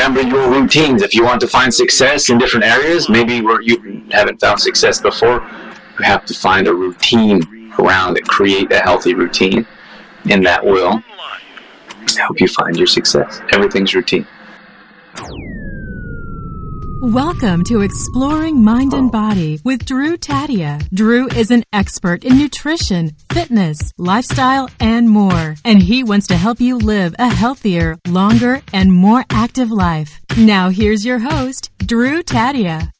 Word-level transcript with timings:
remember 0.00 0.22
your 0.22 0.50
routines. 0.50 1.02
If 1.02 1.14
you 1.14 1.24
want 1.24 1.40
to 1.42 1.46
find 1.46 1.72
success 1.72 2.30
in 2.30 2.38
different 2.38 2.64
areas, 2.64 3.10
maybe 3.10 3.42
where 3.42 3.60
you 3.60 4.02
haven't 4.10 4.40
found 4.40 4.58
success 4.58 4.98
before, 5.00 5.42
you 5.98 6.04
have 6.04 6.24
to 6.26 6.34
find 6.34 6.66
a 6.68 6.74
routine 6.74 7.70
around 7.78 8.16
it, 8.16 8.26
create 8.26 8.72
a 8.72 8.80
healthy 8.80 9.14
routine, 9.14 9.66
and 10.30 10.44
that 10.46 10.64
will 10.64 11.02
help 12.16 12.40
you 12.40 12.48
find 12.48 12.76
your 12.76 12.86
success. 12.86 13.42
Everything's 13.52 13.94
routine. 13.94 14.26
Welcome 17.02 17.64
to 17.64 17.80
Exploring 17.80 18.62
Mind 18.62 18.92
and 18.92 19.10
Body 19.10 19.58
with 19.64 19.86
Drew 19.86 20.18
Tadia. 20.18 20.86
Drew 20.90 21.28
is 21.28 21.50
an 21.50 21.64
expert 21.72 22.24
in 22.26 22.36
nutrition, 22.36 23.12
fitness, 23.32 23.78
lifestyle, 23.96 24.68
and 24.80 25.08
more. 25.08 25.54
And 25.64 25.82
he 25.82 26.04
wants 26.04 26.26
to 26.26 26.36
help 26.36 26.60
you 26.60 26.76
live 26.76 27.14
a 27.18 27.32
healthier, 27.32 27.96
longer, 28.06 28.60
and 28.74 28.92
more 28.92 29.24
active 29.30 29.70
life. 29.70 30.20
Now 30.36 30.68
here's 30.68 31.06
your 31.06 31.20
host, 31.20 31.70
Drew 31.78 32.22
Tadia. 32.22 32.90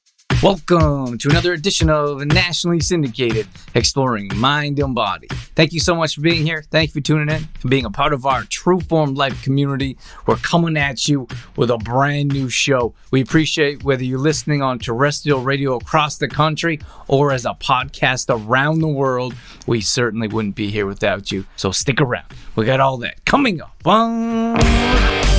Welcome 0.42 1.18
to 1.18 1.28
another 1.28 1.52
edition 1.52 1.90
of 1.90 2.24
Nationally 2.24 2.80
Syndicated 2.80 3.46
Exploring 3.74 4.30
Mind 4.36 4.78
and 4.78 4.94
Body. 4.94 5.26
Thank 5.54 5.74
you 5.74 5.80
so 5.80 5.94
much 5.94 6.14
for 6.14 6.22
being 6.22 6.46
here. 6.46 6.64
Thank 6.70 6.88
you 6.88 7.02
for 7.02 7.04
tuning 7.04 7.28
in, 7.28 7.46
for 7.58 7.68
being 7.68 7.84
a 7.84 7.90
part 7.90 8.14
of 8.14 8.24
our 8.24 8.44
True 8.44 8.80
Form 8.80 9.14
Life 9.14 9.42
community. 9.42 9.98
We're 10.24 10.36
coming 10.36 10.78
at 10.78 11.06
you 11.06 11.28
with 11.56 11.70
a 11.70 11.76
brand 11.76 12.32
new 12.32 12.48
show. 12.48 12.94
We 13.10 13.20
appreciate 13.20 13.84
whether 13.84 14.02
you're 14.02 14.18
listening 14.18 14.62
on 14.62 14.78
terrestrial 14.78 15.42
radio 15.42 15.76
across 15.76 16.16
the 16.16 16.28
country 16.28 16.80
or 17.06 17.32
as 17.32 17.44
a 17.44 17.52
podcast 17.52 18.34
around 18.34 18.78
the 18.78 18.88
world. 18.88 19.34
We 19.66 19.82
certainly 19.82 20.26
wouldn't 20.26 20.54
be 20.54 20.70
here 20.70 20.86
without 20.86 21.30
you. 21.30 21.44
So 21.56 21.70
stick 21.70 22.00
around. 22.00 22.32
We 22.56 22.64
got 22.64 22.80
all 22.80 22.96
that 22.98 23.26
coming 23.26 23.60
up. 23.60 23.76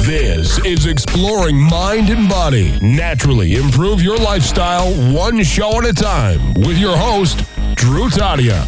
This 0.06 0.58
is 0.66 0.88
Exploring 0.88 1.60
Mind 1.60 2.10
and 2.10 2.28
Body. 2.28 2.72
Naturally 2.82 3.54
improve 3.54 4.02
your 4.02 4.18
lifestyle 4.18 4.92
one 5.14 5.44
show 5.44 5.78
at 5.78 5.86
a 5.86 5.94
time 5.94 6.56
with 6.56 6.80
your 6.80 6.98
host, 6.98 7.44
Drew 7.76 8.10
Tadia. 8.10 8.68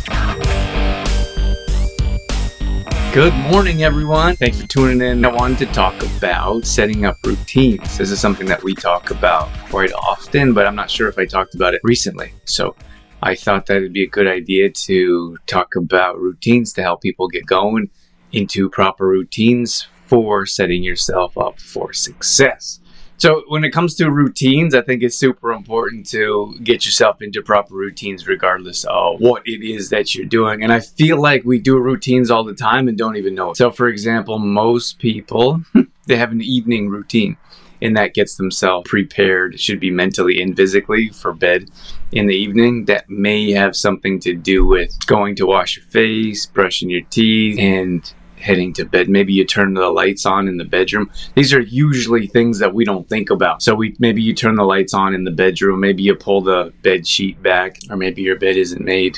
Good 3.16 3.34
morning, 3.52 3.84
everyone. 3.84 4.36
Thanks 4.36 4.62
for 4.62 4.68
tuning 4.68 5.02
in. 5.02 5.26
I 5.26 5.30
wanted 5.30 5.58
to 5.66 5.74
talk 5.74 6.00
about 6.04 6.68
setting 6.68 7.04
up 7.04 7.18
routines. 7.26 7.98
This 7.98 8.12
is 8.12 8.20
something 8.20 8.46
that 8.46 8.62
we 8.62 8.76
talk 8.76 9.10
about 9.10 9.50
quite 9.70 9.92
often, 9.94 10.54
but 10.54 10.68
I'm 10.68 10.76
not 10.76 10.92
sure 10.92 11.08
if 11.08 11.18
I 11.18 11.26
talked 11.26 11.56
about 11.56 11.74
it 11.74 11.82
recently. 11.84 12.32
So 12.46 12.76
I 13.24 13.34
thought 13.34 13.66
that 13.66 13.78
it'd 13.78 13.92
be 13.92 14.04
a 14.04 14.08
good 14.08 14.28
idea 14.28 14.70
to 14.70 15.38
talk 15.48 15.76
about 15.76 16.20
routines 16.20 16.74
to 16.74 16.84
help 16.84 17.02
people 17.02 17.28
get 17.28 17.48
going 17.48 17.90
into 18.32 18.70
proper 18.70 19.08
routines 19.08 19.88
for 20.06 20.46
setting 20.46 20.84
yourself 20.84 21.38
up 21.38 21.60
for 21.60 21.94
success. 21.94 22.80
So, 23.18 23.44
when 23.48 23.64
it 23.64 23.72
comes 23.72 23.96
to 23.96 24.12
routines, 24.12 24.76
I 24.76 24.82
think 24.82 25.02
it's 25.02 25.16
super 25.16 25.54
important 25.54 26.08
to 26.10 26.58
get 26.62 26.86
yourself 26.86 27.22
into 27.22 27.42
proper 27.42 27.74
routines, 27.74 28.28
regardless 28.28 28.84
of 28.86 29.22
what 29.22 29.44
it 29.46 29.64
is 29.66 29.90
that 29.92 30.14
you're 30.14 30.26
doing. 30.26 30.64
And 30.64 30.74
I 30.74 30.82
feel 30.82 31.22
like 31.22 31.46
we 31.46 31.60
do 31.60 31.78
routines 31.78 32.32
all 32.32 32.44
the 32.44 32.56
time 32.56 32.88
and 32.88 32.98
don't 32.98 33.16
even 33.16 33.36
know 33.36 33.52
it. 33.52 33.58
So, 33.58 33.72
for 33.72 33.88
example, 33.88 34.40
most 34.40 35.00
people 35.00 35.64
they 36.08 36.18
have 36.18 36.32
an 36.32 36.42
evening 36.42 36.90
routine, 36.90 37.38
and 37.82 37.96
that 37.96 38.14
gets 38.14 38.36
themselves 38.36 38.90
prepared, 38.90 39.60
should 39.60 39.80
be 39.80 39.92
mentally 39.92 40.42
and 40.42 40.56
physically 40.56 41.10
for 41.10 41.34
bed 41.34 41.70
in 42.12 42.28
the 42.28 42.36
evening. 42.36 42.86
That 42.86 43.10
may 43.10 43.52
have 43.52 43.76
something 43.76 44.20
to 44.22 44.34
do 44.34 44.66
with 44.66 44.94
going 45.06 45.36
to 45.38 45.46
wash 45.46 45.78
your 45.78 45.86
face, 45.86 46.46
brushing 46.46 46.90
your 46.90 47.04
teeth, 47.10 47.58
and 47.60 48.14
heading 48.44 48.74
to 48.74 48.86
bed. 48.86 49.10
Maybe 49.10 49.34
you 49.34 49.46
turn 49.46 49.74
the 49.74 49.90
lights 49.90 50.26
on 50.26 50.48
in 50.48 50.58
the 50.58 50.66
bedroom. 50.66 51.10
These 51.36 51.54
are 51.54 51.62
usually 51.62 52.28
things 52.28 52.60
that 52.60 52.74
we 52.74 52.84
don't 52.86 53.08
think 53.08 53.30
about. 53.30 53.64
So 53.64 53.74
we 53.74 53.96
maybe 54.00 54.22
you 54.22 54.34
turn 54.34 54.56
the 54.56 54.64
lights 54.64 54.94
on 54.94 55.16
in 55.16 55.24
the 55.24 55.32
bedroom, 55.32 55.80
maybe 55.80 56.04
you 56.04 56.16
pull 56.16 56.42
the 56.42 56.74
bed 56.82 57.08
sheet 57.08 57.42
back, 57.42 57.80
or 57.90 57.96
maybe 57.96 58.22
your 58.22 58.38
bed 58.38 58.58
isn't 58.58 58.84
made 58.84 59.18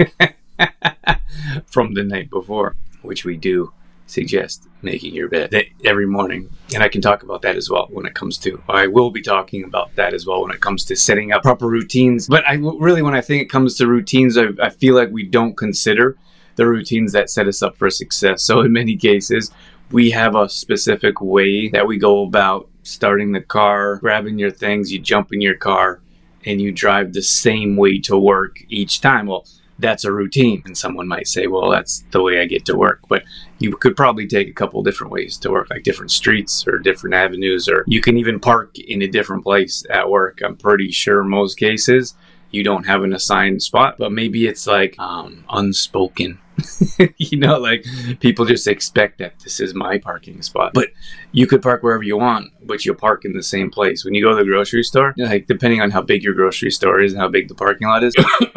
from 1.68 1.94
the 1.94 2.03
night 2.03 2.30
before, 2.30 2.75
which 3.01 3.24
we 3.25 3.38
do 3.38 3.72
suggest 4.07 4.68
making 4.81 5.13
your 5.13 5.30
bed 5.30 5.56
every 5.85 6.06
morning. 6.06 6.50
And 6.74 6.84
I 6.84 6.90
can 6.90 7.01
talk 7.01 7.24
about 7.24 7.41
that 7.44 7.56
as 7.56 7.69
well 7.69 7.88
when 7.91 8.06
it 8.06 8.13
comes 8.13 8.38
to, 8.40 8.62
I 8.68 8.88
will 8.88 9.09
be 9.09 9.22
talking 9.22 9.63
about 9.63 9.96
that 9.96 10.13
as 10.13 10.25
well 10.25 10.41
when 10.41 10.51
it 10.51 10.59
comes 10.59 10.84
to 10.85 10.96
setting 10.96 11.31
up 11.31 11.44
proper 11.44 11.68
routines. 11.68 12.28
But 12.28 12.47
I 12.47 12.56
really, 12.56 13.01
when 13.01 13.16
I 13.16 13.22
think 13.22 13.41
it 13.41 13.50
comes 13.50 13.78
to 13.78 13.88
routines, 13.88 14.38
I, 14.38 14.47
I 14.62 14.69
feel 14.69 14.96
like 14.96 15.09
we 15.12 15.24
don't 15.24 15.56
consider 15.56 16.18
the 16.61 16.67
routines 16.67 17.11
that 17.11 17.31
set 17.31 17.47
us 17.47 17.63
up 17.63 17.75
for 17.75 17.89
success. 17.89 18.44
So, 18.44 18.61
in 18.61 18.72
many 18.72 18.95
cases, 18.95 19.49
we 19.89 20.11
have 20.11 20.35
a 20.35 20.47
specific 20.47 21.19
way 21.19 21.69
that 21.69 21.88
we 21.88 21.97
go 21.97 22.23
about 22.23 22.69
starting 22.83 23.31
the 23.31 23.41
car, 23.41 23.95
grabbing 23.95 24.38
your 24.38 24.51
things, 24.51 24.91
you 24.91 25.00
jump 25.00 25.33
in 25.33 25.41
your 25.41 25.55
car, 25.55 26.01
and 26.45 26.61
you 26.61 26.71
drive 26.71 27.13
the 27.13 27.23
same 27.23 27.77
way 27.77 27.97
to 28.01 28.16
work 28.16 28.57
each 28.69 29.01
time. 29.01 29.25
Well, 29.25 29.47
that's 29.79 30.05
a 30.05 30.11
routine. 30.11 30.61
And 30.63 30.77
someone 30.77 31.07
might 31.07 31.27
say, 31.27 31.47
well, 31.47 31.71
that's 31.71 32.03
the 32.11 32.21
way 32.21 32.39
I 32.39 32.45
get 32.45 32.66
to 32.66 32.77
work. 32.77 33.00
But 33.09 33.23
you 33.57 33.75
could 33.75 33.95
probably 33.95 34.27
take 34.27 34.47
a 34.47 34.53
couple 34.53 34.83
different 34.83 35.11
ways 35.11 35.38
to 35.38 35.50
work, 35.50 35.71
like 35.71 35.81
different 35.81 36.11
streets 36.11 36.67
or 36.67 36.77
different 36.77 37.16
avenues, 37.16 37.67
or 37.67 37.83
you 37.88 38.01
can 38.01 38.17
even 38.17 38.39
park 38.39 38.77
in 38.77 39.01
a 39.01 39.07
different 39.07 39.44
place 39.44 39.83
at 39.89 40.11
work. 40.11 40.41
I'm 40.45 40.57
pretty 40.57 40.91
sure 40.91 41.23
most 41.23 41.57
cases 41.57 42.13
you 42.51 42.63
don't 42.63 42.85
have 42.85 43.03
an 43.03 43.13
assigned 43.13 43.63
spot, 43.63 43.95
but 43.97 44.12
maybe 44.12 44.45
it's 44.45 44.67
like 44.67 44.95
um, 45.00 45.44
unspoken. 45.50 46.38
you 47.17 47.38
know, 47.38 47.57
like 47.57 47.85
people 48.19 48.45
just 48.45 48.67
expect 48.67 49.17
that 49.17 49.39
this 49.39 49.59
is 49.59 49.73
my 49.73 49.97
parking 49.97 50.41
spot. 50.41 50.73
But 50.73 50.89
you 51.31 51.47
could 51.47 51.62
park 51.62 51.81
wherever 51.81 52.03
you 52.03 52.17
want, 52.17 52.51
but 52.62 52.85
you'll 52.85 52.95
park 52.95 53.25
in 53.25 53.34
the 53.34 53.41
same 53.41 53.72
place. 53.72 54.06
When 54.06 54.13
you 54.13 54.22
go 54.22 54.31
to 54.31 54.35
the 54.35 54.44
grocery 54.44 54.84
store, 54.84 55.13
like 55.17 55.47
depending 55.47 55.81
on 55.81 55.91
how 55.91 56.01
big 56.01 56.23
your 56.23 56.34
grocery 56.34 56.72
store 56.72 57.01
is 57.01 57.13
and 57.13 57.22
how 57.22 57.29
big 57.29 57.47
the 57.47 57.56
parking 57.56 57.88
lot 57.88 58.03
is, 58.03 58.13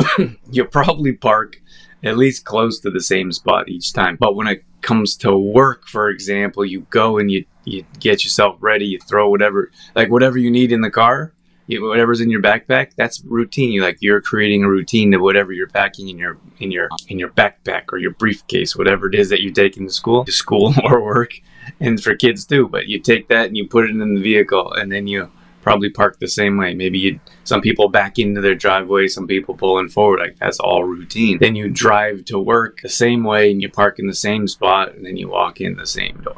you'll 0.50 0.66
probably 0.66 1.12
park 1.12 1.60
at 2.02 2.18
least 2.18 2.44
close 2.44 2.80
to 2.80 2.90
the 2.90 3.00
same 3.00 3.32
spot 3.32 3.68
each 3.68 3.92
time. 3.92 4.16
But 4.20 4.34
when 4.34 4.46
it 4.48 4.64
comes 4.82 5.16
to 5.18 5.36
work, 5.36 5.88
for 5.88 6.10
example, 6.10 6.64
you 6.64 6.82
go 6.90 7.18
and 7.18 7.30
you 7.30 7.46
you 7.64 7.84
get 7.98 8.24
yourself 8.24 8.58
ready, 8.60 8.84
you 8.84 8.98
throw 8.98 9.30
whatever 9.30 9.70
like 9.94 10.10
whatever 10.10 10.36
you 10.36 10.50
need 10.50 10.72
in 10.72 10.82
the 10.82 10.90
car 10.90 11.32
you, 11.66 11.82
whatever's 11.86 12.20
in 12.20 12.30
your 12.30 12.42
backpack 12.42 12.94
that's 12.96 13.22
routine. 13.24 13.72
You 13.72 13.82
like 13.82 13.98
you're 14.00 14.20
creating 14.20 14.64
a 14.64 14.68
routine 14.68 15.14
of 15.14 15.22
whatever 15.22 15.52
you're 15.52 15.68
packing 15.68 16.08
in 16.08 16.18
your 16.18 16.38
in 16.58 16.70
your 16.70 16.88
in 17.08 17.18
your 17.18 17.30
backpack 17.30 17.84
or 17.92 17.98
your 17.98 18.12
briefcase 18.12 18.76
whatever 18.76 19.08
it 19.08 19.14
is 19.14 19.30
that 19.30 19.42
you're 19.42 19.52
taking 19.52 19.86
to 19.86 19.92
school 19.92 20.24
to 20.24 20.32
school 20.32 20.74
or 20.84 21.02
work 21.02 21.32
and 21.80 22.02
for 22.02 22.14
kids 22.14 22.44
too. 22.44 22.68
But 22.68 22.86
you 22.86 23.00
take 23.00 23.28
that 23.28 23.46
and 23.46 23.56
you 23.56 23.66
put 23.66 23.84
it 23.84 23.90
in 23.90 24.14
the 24.14 24.20
vehicle 24.20 24.72
and 24.72 24.92
then 24.92 25.06
you 25.06 25.30
probably 25.62 25.88
park 25.88 26.18
the 26.18 26.28
same 26.28 26.58
way. 26.58 26.74
Maybe 26.74 26.98
you 26.98 27.20
some 27.44 27.62
people 27.62 27.88
back 27.88 28.18
into 28.18 28.42
their 28.42 28.54
driveway 28.54 29.08
some 29.08 29.26
people 29.26 29.54
pulling 29.54 29.88
forward 29.88 30.20
like 30.20 30.38
that's 30.38 30.60
all 30.60 30.84
routine. 30.84 31.38
Then 31.38 31.56
you 31.56 31.70
drive 31.70 32.26
to 32.26 32.38
work 32.38 32.80
the 32.82 32.90
same 32.90 33.24
way 33.24 33.50
and 33.50 33.62
you 33.62 33.70
park 33.70 33.98
in 33.98 34.06
the 34.06 34.14
same 34.14 34.46
spot 34.46 34.94
and 34.94 35.04
then 35.06 35.16
you 35.16 35.28
walk 35.28 35.60
in 35.60 35.76
the 35.76 35.86
same 35.86 36.22
door. 36.22 36.36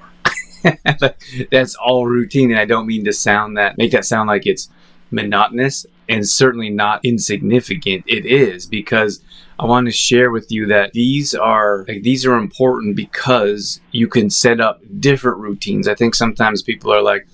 That's 1.52 1.76
all 1.76 2.06
routine 2.06 2.50
and 2.50 2.58
i 2.58 2.64
don't 2.64 2.88
mean 2.88 3.04
to 3.04 3.12
sound 3.12 3.56
that 3.56 3.78
make 3.78 3.92
that 3.92 4.04
sound 4.04 4.26
like 4.26 4.46
it's 4.46 4.68
monotonous 5.10 5.86
and 6.08 6.28
certainly 6.28 6.70
not 6.70 7.04
insignificant. 7.04 8.04
It 8.06 8.26
is 8.26 8.66
because 8.66 9.20
I 9.58 9.64
want 9.64 9.86
to 9.86 9.92
share 9.92 10.30
with 10.30 10.50
you 10.50 10.66
that 10.66 10.92
these 10.92 11.34
are 11.34 11.84
like 11.88 12.02
these 12.02 12.26
are 12.26 12.36
important 12.36 12.96
because 12.96 13.80
you 13.90 14.08
can 14.08 14.30
set 14.30 14.60
up 14.60 14.80
different 15.00 15.38
routines. 15.38 15.88
I 15.88 15.94
think 15.94 16.14
sometimes 16.14 16.62
people 16.62 16.92
are 16.92 17.02
like, 17.02 17.26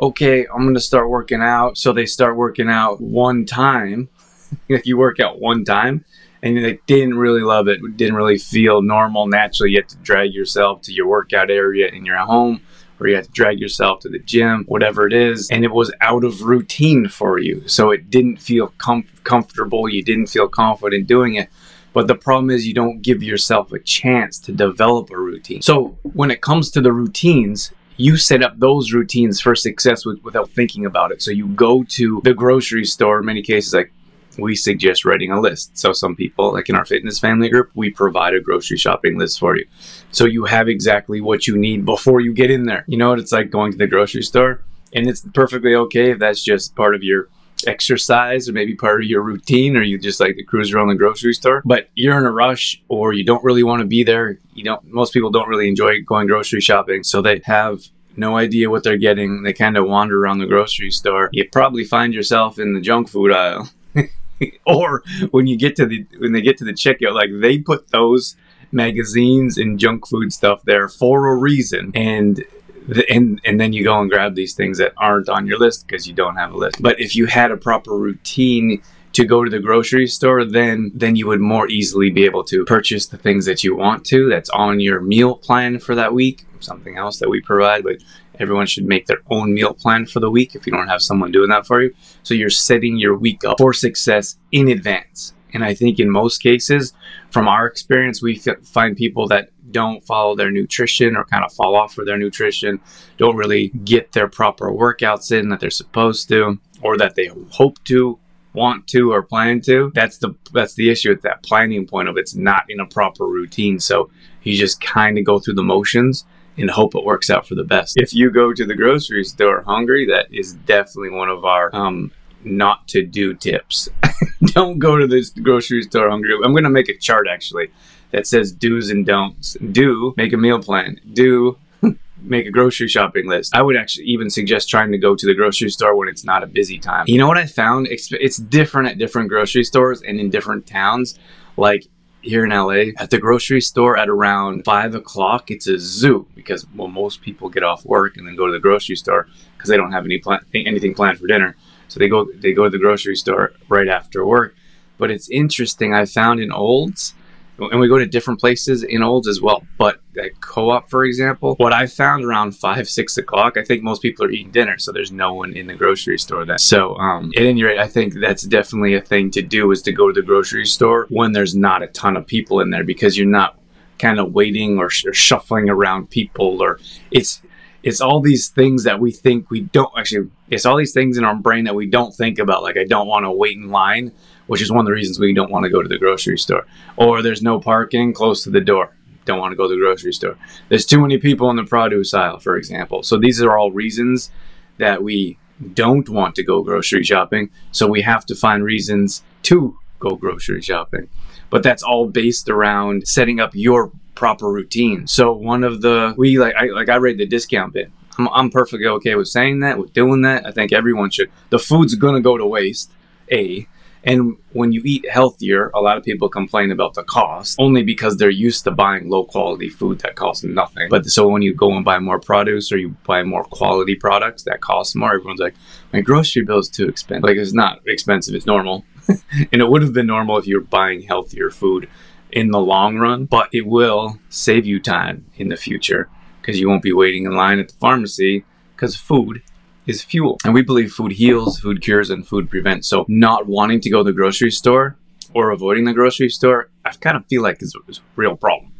okay, 0.00 0.46
I'm 0.46 0.62
going 0.62 0.74
to 0.74 0.80
start 0.80 1.08
working 1.08 1.40
out. 1.40 1.78
So 1.78 1.92
they 1.92 2.06
start 2.06 2.36
working 2.36 2.68
out 2.68 3.00
one 3.00 3.46
time. 3.46 4.08
if 4.68 4.86
you 4.86 4.96
work 4.96 5.20
out 5.20 5.40
one 5.40 5.64
time 5.64 6.04
and 6.42 6.56
they 6.56 6.78
didn't 6.86 7.18
really 7.18 7.42
love 7.42 7.68
it, 7.68 7.80
didn't 7.96 8.14
really 8.14 8.38
feel 8.38 8.82
normal, 8.82 9.26
naturally, 9.26 9.72
you 9.72 9.78
have 9.78 9.86
to 9.88 9.96
drag 9.98 10.32
yourself 10.32 10.82
to 10.82 10.92
your 10.92 11.06
workout 11.06 11.50
area 11.50 11.88
in 11.88 12.04
your 12.04 12.18
home 12.18 12.60
or 13.00 13.08
you 13.08 13.16
had 13.16 13.24
to 13.24 13.30
drag 13.30 13.58
yourself 13.58 14.00
to 14.00 14.08
the 14.08 14.18
gym, 14.18 14.64
whatever 14.68 15.06
it 15.06 15.12
is, 15.12 15.48
and 15.50 15.64
it 15.64 15.72
was 15.72 15.92
out 16.00 16.22
of 16.22 16.42
routine 16.42 17.08
for 17.08 17.38
you. 17.38 17.66
So 17.66 17.90
it 17.90 18.10
didn't 18.10 18.36
feel 18.36 18.72
com- 18.78 19.08
comfortable, 19.24 19.88
you 19.88 20.02
didn't 20.02 20.26
feel 20.26 20.48
confident 20.48 21.06
doing 21.06 21.34
it. 21.34 21.48
But 21.92 22.06
the 22.06 22.14
problem 22.14 22.50
is, 22.50 22.66
you 22.66 22.74
don't 22.74 23.02
give 23.02 23.22
yourself 23.22 23.72
a 23.72 23.80
chance 23.80 24.38
to 24.40 24.52
develop 24.52 25.10
a 25.10 25.18
routine. 25.18 25.60
So 25.62 25.98
when 26.02 26.30
it 26.30 26.40
comes 26.40 26.70
to 26.72 26.80
the 26.80 26.92
routines, 26.92 27.72
you 27.96 28.16
set 28.16 28.42
up 28.42 28.58
those 28.58 28.92
routines 28.92 29.40
for 29.40 29.54
success 29.54 30.06
with, 30.06 30.22
without 30.22 30.50
thinking 30.50 30.86
about 30.86 31.10
it. 31.10 31.20
So 31.20 31.32
you 31.32 31.48
go 31.48 31.82
to 31.82 32.20
the 32.22 32.32
grocery 32.32 32.84
store, 32.84 33.18
in 33.18 33.26
many 33.26 33.42
cases, 33.42 33.74
like 33.74 33.92
we 34.38 34.54
suggest 34.54 35.04
writing 35.04 35.32
a 35.32 35.40
list. 35.40 35.76
So 35.76 35.92
some 35.92 36.14
people, 36.14 36.52
like 36.52 36.68
in 36.68 36.76
our 36.76 36.84
fitness 36.84 37.18
family 37.18 37.48
group, 37.48 37.70
we 37.74 37.90
provide 37.90 38.34
a 38.34 38.40
grocery 38.40 38.76
shopping 38.76 39.18
list 39.18 39.38
for 39.38 39.56
you. 39.56 39.66
So 40.12 40.26
you 40.26 40.44
have 40.44 40.68
exactly 40.68 41.20
what 41.20 41.46
you 41.46 41.56
need 41.56 41.84
before 41.84 42.20
you 42.20 42.32
get 42.32 42.50
in 42.50 42.66
there. 42.66 42.84
You 42.88 42.98
know 42.98 43.10
what 43.10 43.18
it's 43.18 43.32
like 43.32 43.50
going 43.50 43.72
to 43.72 43.78
the 43.78 43.86
grocery 43.86 44.22
store? 44.22 44.62
And 44.92 45.08
it's 45.08 45.20
perfectly 45.34 45.74
okay 45.74 46.10
if 46.10 46.18
that's 46.18 46.42
just 46.42 46.74
part 46.74 46.94
of 46.94 47.02
your 47.02 47.28
exercise 47.66 48.48
or 48.48 48.52
maybe 48.52 48.74
part 48.74 49.02
of 49.02 49.06
your 49.06 49.22
routine 49.22 49.76
or 49.76 49.82
you 49.82 49.98
just 49.98 50.18
like 50.18 50.34
to 50.36 50.42
cruise 50.42 50.72
around 50.72 50.88
the 50.88 50.94
grocery 50.94 51.34
store 51.34 51.60
but 51.66 51.90
you're 51.94 52.16
in 52.16 52.24
a 52.24 52.32
rush 52.32 52.82
or 52.88 53.12
you 53.12 53.22
don't 53.22 53.44
really 53.44 53.62
want 53.62 53.80
to 53.80 53.86
be 53.86 54.02
there 54.02 54.38
you 54.54 54.64
don't 54.64 54.82
most 54.86 55.12
people 55.12 55.28
don't 55.28 55.46
really 55.46 55.68
enjoy 55.68 56.00
going 56.00 56.26
grocery 56.26 56.62
shopping 56.62 57.04
so 57.04 57.20
they 57.20 57.38
have 57.44 57.82
no 58.16 58.36
idea 58.36 58.70
what 58.70 58.84
they're 58.84 58.96
getting. 58.96 59.42
They 59.42 59.52
kind 59.52 59.76
of 59.76 59.86
wander 59.86 60.22
around 60.22 60.38
the 60.38 60.46
grocery 60.46 60.90
store. 60.90 61.30
You 61.32 61.48
probably 61.50 61.84
find 61.84 62.14
yourself 62.14 62.58
in 62.58 62.74
the 62.74 62.80
junk 62.80 63.08
food 63.08 63.32
aisle. 63.32 63.68
or 64.66 65.02
when 65.30 65.46
you 65.46 65.56
get 65.56 65.76
to 65.76 65.86
the 65.86 66.06
when 66.18 66.32
they 66.32 66.42
get 66.42 66.58
to 66.58 66.64
the 66.64 66.72
checkout, 66.72 67.14
like 67.14 67.30
they 67.40 67.58
put 67.58 67.88
those 67.88 68.36
magazines 68.72 69.58
and 69.58 69.78
junk 69.78 70.06
food 70.06 70.32
stuff 70.32 70.62
there 70.64 70.88
for 70.88 71.28
a 71.28 71.36
reason. 71.36 71.92
And 71.94 72.44
the, 72.86 73.08
and 73.10 73.40
and 73.44 73.60
then 73.60 73.72
you 73.72 73.84
go 73.84 74.00
and 74.00 74.10
grab 74.10 74.34
these 74.34 74.54
things 74.54 74.78
that 74.78 74.92
aren't 74.96 75.28
on 75.28 75.46
your 75.46 75.58
list 75.58 75.86
because 75.86 76.06
you 76.06 76.14
don't 76.14 76.36
have 76.36 76.52
a 76.52 76.56
list. 76.56 76.82
But 76.82 77.00
if 77.00 77.14
you 77.14 77.26
had 77.26 77.50
a 77.50 77.56
proper 77.56 77.96
routine 77.96 78.82
to 79.12 79.24
go 79.24 79.44
to 79.44 79.50
the 79.50 79.58
grocery 79.58 80.06
store, 80.06 80.44
then 80.44 80.90
then 80.94 81.16
you 81.16 81.26
would 81.26 81.40
more 81.40 81.68
easily 81.68 82.10
be 82.10 82.24
able 82.24 82.44
to 82.44 82.64
purchase 82.64 83.06
the 83.06 83.18
things 83.18 83.46
that 83.46 83.62
you 83.64 83.76
want 83.76 84.04
to. 84.06 84.28
That's 84.28 84.50
on 84.50 84.80
your 84.80 85.00
meal 85.00 85.36
plan 85.36 85.78
for 85.78 85.94
that 85.94 86.12
week. 86.14 86.46
Something 86.60 86.98
else 86.98 87.18
that 87.18 87.30
we 87.30 87.40
provide, 87.40 87.84
but 87.84 87.96
everyone 88.38 88.66
should 88.66 88.84
make 88.84 89.06
their 89.06 89.22
own 89.30 89.54
meal 89.54 89.72
plan 89.72 90.06
for 90.06 90.20
the 90.20 90.30
week 90.30 90.54
if 90.54 90.66
you 90.66 90.72
don't 90.72 90.88
have 90.88 91.02
someone 91.02 91.32
doing 91.32 91.48
that 91.50 91.66
for 91.66 91.82
you. 91.82 91.94
So 92.22 92.34
you're 92.34 92.50
setting 92.50 92.98
your 92.98 93.16
week 93.16 93.44
up 93.44 93.58
for 93.58 93.72
success 93.72 94.36
in 94.52 94.68
advance. 94.68 95.32
And 95.54 95.64
I 95.64 95.74
think 95.74 95.98
in 95.98 96.10
most 96.10 96.38
cases, 96.38 96.92
from 97.30 97.48
our 97.48 97.66
experience, 97.66 98.22
we 98.22 98.40
f- 98.44 98.64
find 98.64 98.96
people 98.96 99.28
that 99.28 99.50
don't 99.70 100.04
follow 100.04 100.34
their 100.34 100.50
nutrition 100.50 101.16
or 101.16 101.24
kind 101.24 101.44
of 101.44 101.52
fall 101.52 101.76
off 101.76 101.96
with 101.96 102.06
their 102.06 102.18
nutrition, 102.18 102.80
don't 103.18 103.36
really 103.36 103.68
get 103.68 104.12
their 104.12 104.28
proper 104.28 104.70
workouts 104.70 105.30
in 105.32 105.48
that 105.50 105.60
they're 105.60 105.70
supposed 105.70 106.28
to, 106.28 106.58
or 106.82 106.96
that 106.96 107.14
they 107.14 107.30
hope 107.50 107.82
to, 107.84 108.18
want 108.52 108.86
to, 108.88 109.12
or 109.12 109.22
plan 109.22 109.60
to. 109.62 109.92
That's 109.94 110.18
the 110.18 110.34
that's 110.52 110.74
the 110.74 110.90
issue 110.90 111.12
at 111.12 111.22
that 111.22 111.42
planning 111.42 111.86
point 111.86 112.08
of 112.08 112.16
it's 112.16 112.34
not 112.34 112.64
in 112.68 112.80
a 112.80 112.86
proper 112.86 113.26
routine. 113.26 113.78
So 113.78 114.10
you 114.42 114.56
just 114.56 114.80
kind 114.80 115.18
of 115.18 115.24
go 115.24 115.38
through 115.38 115.54
the 115.54 115.62
motions 115.62 116.24
and 116.58 116.70
hope 116.70 116.94
it 116.94 117.04
works 117.04 117.30
out 117.30 117.46
for 117.46 117.54
the 117.54 117.64
best. 117.64 117.94
If 117.96 118.12
you 118.12 118.30
go 118.30 118.52
to 118.52 118.66
the 118.66 118.74
grocery 118.74 119.24
store 119.24 119.62
hungry, 119.62 120.06
that 120.06 120.26
is 120.32 120.54
definitely 120.66 121.10
one 121.10 121.28
of 121.28 121.44
our 121.44 121.74
um, 121.74 122.10
not 122.44 122.88
to 122.88 123.04
do 123.04 123.34
tips. 123.34 123.88
Don't 124.46 124.78
go 124.78 124.96
to 124.96 125.06
this 125.06 125.30
grocery 125.30 125.82
store 125.82 126.08
hungry. 126.10 126.34
I'm 126.44 126.52
going 126.52 126.64
to 126.64 126.70
make 126.70 126.88
a 126.88 126.96
chart 126.96 127.26
actually 127.30 127.70
that 128.10 128.26
says 128.26 128.52
do's 128.52 128.90
and 128.90 129.06
don'ts. 129.06 129.56
Do 129.72 130.14
make 130.16 130.32
a 130.32 130.36
meal 130.36 130.62
plan. 130.62 131.00
Do 131.12 131.58
make 132.22 132.46
a 132.46 132.50
grocery 132.50 132.88
shopping 132.88 133.28
list. 133.28 133.54
I 133.54 133.62
would 133.62 133.76
actually 133.76 134.06
even 134.06 134.30
suggest 134.30 134.68
trying 134.68 134.92
to 134.92 134.98
go 134.98 135.14
to 135.14 135.26
the 135.26 135.34
grocery 135.34 135.70
store 135.70 135.96
when 135.96 136.08
it's 136.08 136.24
not 136.24 136.42
a 136.42 136.46
busy 136.46 136.78
time. 136.78 137.04
You 137.06 137.18
know 137.18 137.28
what 137.28 137.38
I 137.38 137.46
found? 137.46 137.86
It's 137.88 138.36
different 138.36 138.88
at 138.88 138.98
different 138.98 139.28
grocery 139.28 139.64
stores 139.64 140.02
and 140.02 140.18
in 140.18 140.30
different 140.30 140.66
towns. 140.66 141.18
Like 141.56 141.86
here 142.22 142.44
in 142.44 142.50
LA, 142.50 142.92
at 142.98 143.10
the 143.10 143.18
grocery 143.18 143.60
store 143.60 143.96
at 143.96 144.08
around 144.08 144.64
five 144.64 144.94
o'clock, 144.94 145.50
it's 145.50 145.66
a 145.66 145.78
zoo 145.78 146.26
because 146.34 146.66
well, 146.74 146.88
most 146.88 147.22
people 147.22 147.48
get 147.48 147.62
off 147.62 147.84
work 147.84 148.16
and 148.16 148.26
then 148.26 148.36
go 148.36 148.46
to 148.46 148.52
the 148.52 148.58
grocery 148.58 148.96
store 148.96 149.26
because 149.56 149.70
they 149.70 149.76
don't 149.76 149.92
have 149.92 150.04
any 150.04 150.18
plan- 150.18 150.44
anything 150.54 150.94
planned 150.94 151.18
for 151.18 151.26
dinner. 151.26 151.56
So 151.90 151.98
they 151.98 152.08
go 152.08 152.26
they 152.32 152.52
go 152.52 152.64
to 152.64 152.70
the 152.70 152.78
grocery 152.78 153.16
store 153.16 153.52
right 153.68 153.88
after 153.88 154.24
work. 154.24 154.54
But 154.98 155.10
it's 155.10 155.28
interesting. 155.30 155.94
I 155.94 156.04
found 156.04 156.40
in 156.40 156.52
Olds, 156.52 157.14
and 157.58 157.80
we 157.80 157.88
go 157.88 157.98
to 157.98 158.06
different 158.06 158.38
places 158.38 158.82
in 158.82 159.02
Olds 159.02 159.26
as 159.26 159.40
well. 159.40 159.66
But 159.78 160.00
at 160.16 160.40
Co-op, 160.40 160.88
for 160.88 161.04
example, 161.04 161.54
what 161.56 161.72
I 161.72 161.86
found 161.86 162.24
around 162.24 162.52
five 162.52 162.88
six 162.88 163.16
o'clock, 163.18 163.56
I 163.56 163.64
think 163.64 163.82
most 163.82 164.02
people 164.02 164.24
are 164.24 164.30
eating 164.30 164.52
dinner, 164.52 164.78
so 164.78 164.92
there's 164.92 165.10
no 165.10 165.34
one 165.34 165.54
in 165.54 165.66
the 165.66 165.74
grocery 165.74 166.18
store 166.18 166.44
then. 166.44 166.58
So 166.58 166.96
um, 166.96 167.32
at 167.36 167.42
any 167.42 167.62
rate, 167.62 167.78
I 167.78 167.88
think 167.88 168.14
that's 168.14 168.42
definitely 168.42 168.94
a 168.94 169.00
thing 169.00 169.30
to 169.32 169.42
do 169.42 169.70
is 169.72 169.82
to 169.82 169.92
go 169.92 170.12
to 170.12 170.20
the 170.20 170.24
grocery 170.24 170.66
store 170.66 171.06
when 171.08 171.32
there's 171.32 171.56
not 171.56 171.82
a 171.82 171.88
ton 171.88 172.16
of 172.16 172.26
people 172.26 172.60
in 172.60 172.70
there 172.70 172.84
because 172.84 173.16
you're 173.16 173.26
not 173.26 173.58
kind 173.98 174.18
of 174.18 174.32
waiting 174.32 174.78
or, 174.78 174.88
sh- 174.88 175.06
or 175.06 175.12
shuffling 175.12 175.68
around 175.68 176.08
people 176.08 176.62
or 176.62 176.78
it's 177.10 177.42
it's 177.82 178.00
all 178.00 178.20
these 178.20 178.48
things 178.48 178.84
that 178.84 179.00
we 179.00 179.10
think 179.10 179.50
we 179.50 179.60
don't 179.60 179.92
actually 179.96 180.30
it's 180.48 180.66
all 180.66 180.76
these 180.76 180.92
things 180.92 181.16
in 181.16 181.24
our 181.24 181.34
brain 181.34 181.64
that 181.64 181.74
we 181.74 181.86
don't 181.86 182.14
think 182.14 182.38
about 182.38 182.62
like 182.62 182.76
i 182.76 182.84
don't 182.84 183.06
want 183.06 183.24
to 183.24 183.30
wait 183.30 183.56
in 183.56 183.70
line 183.70 184.12
which 184.50 184.60
is 184.60 184.72
one 184.72 184.80
of 184.80 184.86
the 184.86 184.92
reasons 184.92 185.20
we 185.20 185.32
don't 185.32 185.52
want 185.52 185.62
to 185.62 185.70
go 185.70 185.80
to 185.80 185.88
the 185.88 185.96
grocery 185.96 186.36
store. 186.36 186.66
Or 186.96 187.22
there's 187.22 187.40
no 187.40 187.60
parking 187.60 188.12
close 188.12 188.42
to 188.42 188.50
the 188.50 188.60
door 188.60 188.96
don't 189.24 189.38
want 189.38 189.52
to 189.52 189.56
go 189.56 189.68
to 189.68 189.74
the 189.74 189.80
grocery 189.80 190.12
store. 190.12 190.36
There's 190.68 190.86
too 190.86 191.00
many 191.00 191.18
people 191.18 191.50
in 191.50 191.56
the 191.56 191.62
produce 191.62 192.12
aisle 192.14 192.40
for 192.40 192.56
example. 192.56 193.04
So 193.04 193.16
these 193.16 193.40
are 193.40 193.56
all 193.56 193.70
reasons 193.70 194.30
that 194.78 195.04
we 195.04 195.38
don't 195.74 196.08
want 196.08 196.34
to 196.34 196.42
go 196.42 196.62
grocery 196.62 197.04
shopping. 197.04 197.50
So 197.70 197.86
we 197.86 198.02
have 198.02 198.26
to 198.26 198.34
find 198.34 198.64
reasons 198.64 199.22
to 199.44 199.78
go 200.00 200.16
grocery 200.16 200.62
shopping. 200.62 201.08
But 201.48 201.62
that's 201.62 201.82
all 201.82 202.08
based 202.08 202.48
around 202.48 203.06
setting 203.06 203.38
up 203.38 203.54
your 203.54 203.92
proper 204.20 204.52
routine. 204.52 205.06
So 205.06 205.32
one 205.32 205.64
of 205.64 205.80
the 205.80 206.14
we 206.18 206.38
like 206.38 206.54
I 206.54 206.66
like 206.66 206.90
I 206.90 206.96
read 206.96 207.16
the 207.16 207.24
discount 207.24 207.72
bit. 207.72 207.90
I'm, 208.18 208.28
I'm 208.28 208.50
perfectly 208.50 208.86
okay 208.86 209.14
with 209.14 209.28
saying 209.28 209.60
that, 209.60 209.78
with 209.78 209.94
doing 209.94 210.20
that. 210.22 210.46
I 210.46 210.50
think 210.52 210.74
everyone 210.74 211.08
should. 211.10 211.32
The 211.48 211.58
food's 211.58 211.94
gonna 211.94 212.20
go 212.20 212.36
to 212.36 212.46
waste. 212.46 212.92
A 213.32 213.66
and 214.04 214.36
when 214.52 214.72
you 214.72 214.82
eat 214.84 215.08
healthier, 215.08 215.70
a 215.72 215.80
lot 215.80 215.96
of 215.96 216.04
people 216.04 216.28
complain 216.28 216.70
about 216.70 216.94
the 216.94 217.02
cost 217.02 217.56
only 217.58 217.82
because 217.82 218.18
they're 218.18 218.28
used 218.28 218.64
to 218.64 218.70
buying 218.70 219.08
low 219.08 219.24
quality 219.24 219.70
food 219.70 220.00
that 220.00 220.16
costs 220.16 220.44
nothing. 220.44 220.88
But 220.90 221.06
so 221.06 221.26
when 221.26 221.40
you 221.40 221.54
go 221.54 221.72
and 221.72 221.84
buy 221.84 221.98
more 221.98 222.20
produce 222.20 222.70
or 222.72 222.76
you 222.76 222.90
buy 223.06 223.22
more 223.22 223.44
quality 223.44 223.94
products 223.94 224.42
that 224.42 224.60
cost 224.60 224.96
more, 224.96 225.14
everyone's 225.14 225.40
like, 225.40 225.54
my 225.94 226.02
grocery 226.02 226.44
bill 226.44 226.58
is 226.58 226.68
too 226.68 226.88
expensive. 226.88 227.24
Like 227.24 227.36
it's 227.38 227.54
not 227.54 227.80
expensive, 227.86 228.34
it's 228.34 228.46
normal. 228.46 228.84
and 229.08 229.62
it 229.62 229.68
would 229.68 229.82
have 229.82 229.94
been 229.94 230.06
normal 230.06 230.36
if 230.36 230.46
you 230.46 230.56
were 230.56 230.66
buying 230.66 231.02
healthier 231.02 231.50
food 231.50 231.88
in 232.32 232.50
the 232.50 232.60
long 232.60 232.98
run, 232.98 233.24
but 233.24 233.48
it 233.52 233.66
will 233.66 234.18
save 234.28 234.66
you 234.66 234.80
time 234.80 235.26
in 235.36 235.48
the 235.48 235.56
future 235.56 236.08
because 236.40 236.58
you 236.58 236.68
won't 236.68 236.82
be 236.82 236.92
waiting 236.92 237.24
in 237.24 237.32
line 237.32 237.58
at 237.58 237.68
the 237.68 237.74
pharmacy 237.74 238.44
because 238.74 238.96
food 238.96 239.42
is 239.86 240.02
fuel. 240.02 240.38
And 240.44 240.54
we 240.54 240.62
believe 240.62 240.92
food 240.92 241.12
heals, 241.12 241.60
food 241.60 241.82
cures, 241.82 242.10
and 242.10 242.26
food 242.26 242.48
prevents. 242.48 242.88
So 242.88 243.04
not 243.08 243.46
wanting 243.46 243.80
to 243.82 243.90
go 243.90 243.98
to 243.98 244.04
the 244.04 244.12
grocery 244.12 244.50
store 244.50 244.96
or 245.34 245.50
avoiding 245.50 245.84
the 245.84 245.92
grocery 245.92 246.28
store, 246.28 246.70
I 246.84 246.90
kind 246.92 247.16
of 247.16 247.26
feel 247.26 247.42
like 247.42 247.62
is 247.62 247.74
a 247.74 248.00
real 248.16 248.36
problem. 248.36 248.72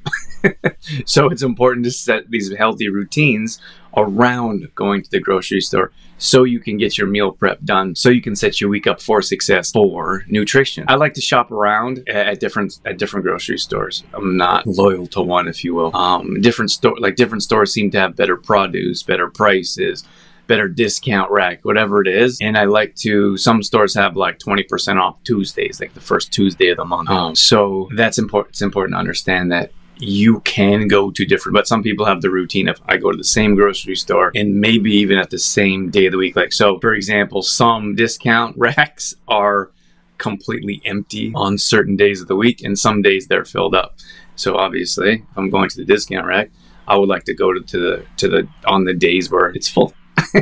so 1.04 1.28
it's 1.28 1.42
important 1.42 1.84
to 1.84 1.90
set 1.90 2.30
these 2.30 2.52
healthy 2.54 2.88
routines 2.88 3.60
around 3.96 4.68
going 4.74 5.02
to 5.02 5.10
the 5.10 5.20
grocery 5.20 5.60
store 5.60 5.92
so 6.20 6.44
you 6.44 6.60
can 6.60 6.76
get 6.76 6.96
your 6.96 7.06
meal 7.06 7.32
prep 7.32 7.60
done 7.64 7.94
so 7.94 8.08
you 8.08 8.20
can 8.20 8.36
set 8.36 8.60
your 8.60 8.70
week 8.70 8.86
up 8.86 9.00
for 9.00 9.22
success 9.22 9.72
for 9.72 10.24
nutrition 10.28 10.84
i 10.88 10.94
like 10.94 11.14
to 11.14 11.20
shop 11.20 11.50
around 11.50 12.06
at 12.08 12.38
different 12.38 12.78
at 12.84 12.98
different 12.98 13.24
grocery 13.24 13.58
stores 13.58 14.04
i'm 14.14 14.36
not 14.36 14.66
loyal 14.66 15.06
to 15.06 15.20
one 15.20 15.48
if 15.48 15.64
you 15.64 15.74
will 15.74 15.94
um, 15.96 16.40
different 16.40 16.70
store 16.70 16.96
like 16.98 17.16
different 17.16 17.42
stores 17.42 17.72
seem 17.72 17.90
to 17.90 17.98
have 17.98 18.14
better 18.14 18.36
produce 18.36 19.02
better 19.02 19.28
prices 19.28 20.04
better 20.50 20.68
discount 20.68 21.30
rack, 21.30 21.64
whatever 21.64 22.02
it 22.02 22.08
is. 22.08 22.36
And 22.40 22.58
I 22.58 22.64
like 22.64 22.96
to, 22.96 23.36
some 23.36 23.62
stores 23.62 23.94
have 23.94 24.16
like 24.16 24.40
20% 24.40 25.00
off 25.00 25.22
Tuesdays, 25.22 25.80
like 25.80 25.94
the 25.94 26.00
first 26.00 26.32
Tuesday 26.32 26.70
of 26.70 26.76
the 26.78 26.84
month. 26.84 27.08
Um, 27.08 27.36
so 27.36 27.88
that's 27.94 28.18
important. 28.18 28.54
It's 28.54 28.60
important 28.60 28.94
to 28.94 28.98
understand 28.98 29.52
that 29.52 29.70
you 30.00 30.40
can 30.40 30.88
go 30.88 31.10
to 31.10 31.24
different, 31.24 31.54
but 31.54 31.66
some 31.66 31.82
people 31.82 32.06
have 32.06 32.22
the 32.22 32.30
routine 32.30 32.68
of 32.68 32.80
I 32.86 32.96
go 32.96 33.10
to 33.10 33.16
the 33.16 33.24
same 33.24 33.54
grocery 33.54 33.96
store 33.96 34.32
and 34.34 34.60
maybe 34.60 34.92
even 34.92 35.18
at 35.18 35.30
the 35.30 35.38
same 35.38 35.90
day 35.90 36.06
of 36.06 36.12
the 36.12 36.18
week. 36.18 36.36
Like, 36.36 36.52
so 36.52 36.78
for 36.80 36.94
example, 36.94 37.42
some 37.42 37.94
discount 37.94 38.56
racks 38.58 39.14
are 39.28 39.70
completely 40.18 40.82
empty 40.84 41.32
on 41.34 41.56
certain 41.56 41.96
days 41.96 42.20
of 42.20 42.28
the 42.28 42.36
week 42.36 42.62
and 42.62 42.78
some 42.78 43.02
days 43.02 43.26
they're 43.26 43.44
filled 43.44 43.74
up. 43.74 43.96
So 44.36 44.56
obviously, 44.56 45.14
if 45.30 45.36
I'm 45.36 45.50
going 45.50 45.68
to 45.68 45.76
the 45.76 45.84
discount 45.84 46.26
rack, 46.26 46.50
I 46.88 46.96
would 46.96 47.08
like 47.08 47.24
to 47.24 47.34
go 47.34 47.52
to, 47.52 47.60
to 47.60 47.78
the 47.78 48.06
to 48.16 48.28
the 48.28 48.48
on 48.66 48.84
the 48.84 48.94
days 48.94 49.30
where 49.30 49.46
it's 49.50 49.68
full. 49.68 49.92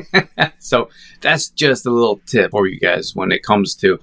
so 0.59 0.89
that's 1.21 1.49
just 1.51 1.87
a 1.87 1.91
little 1.91 2.21
tip 2.27 2.51
for 2.51 2.67
you 2.67 2.79
guys 2.79 3.15
when 3.15 3.33
it 3.33 3.43
comes 3.43 3.75
to 3.77 3.99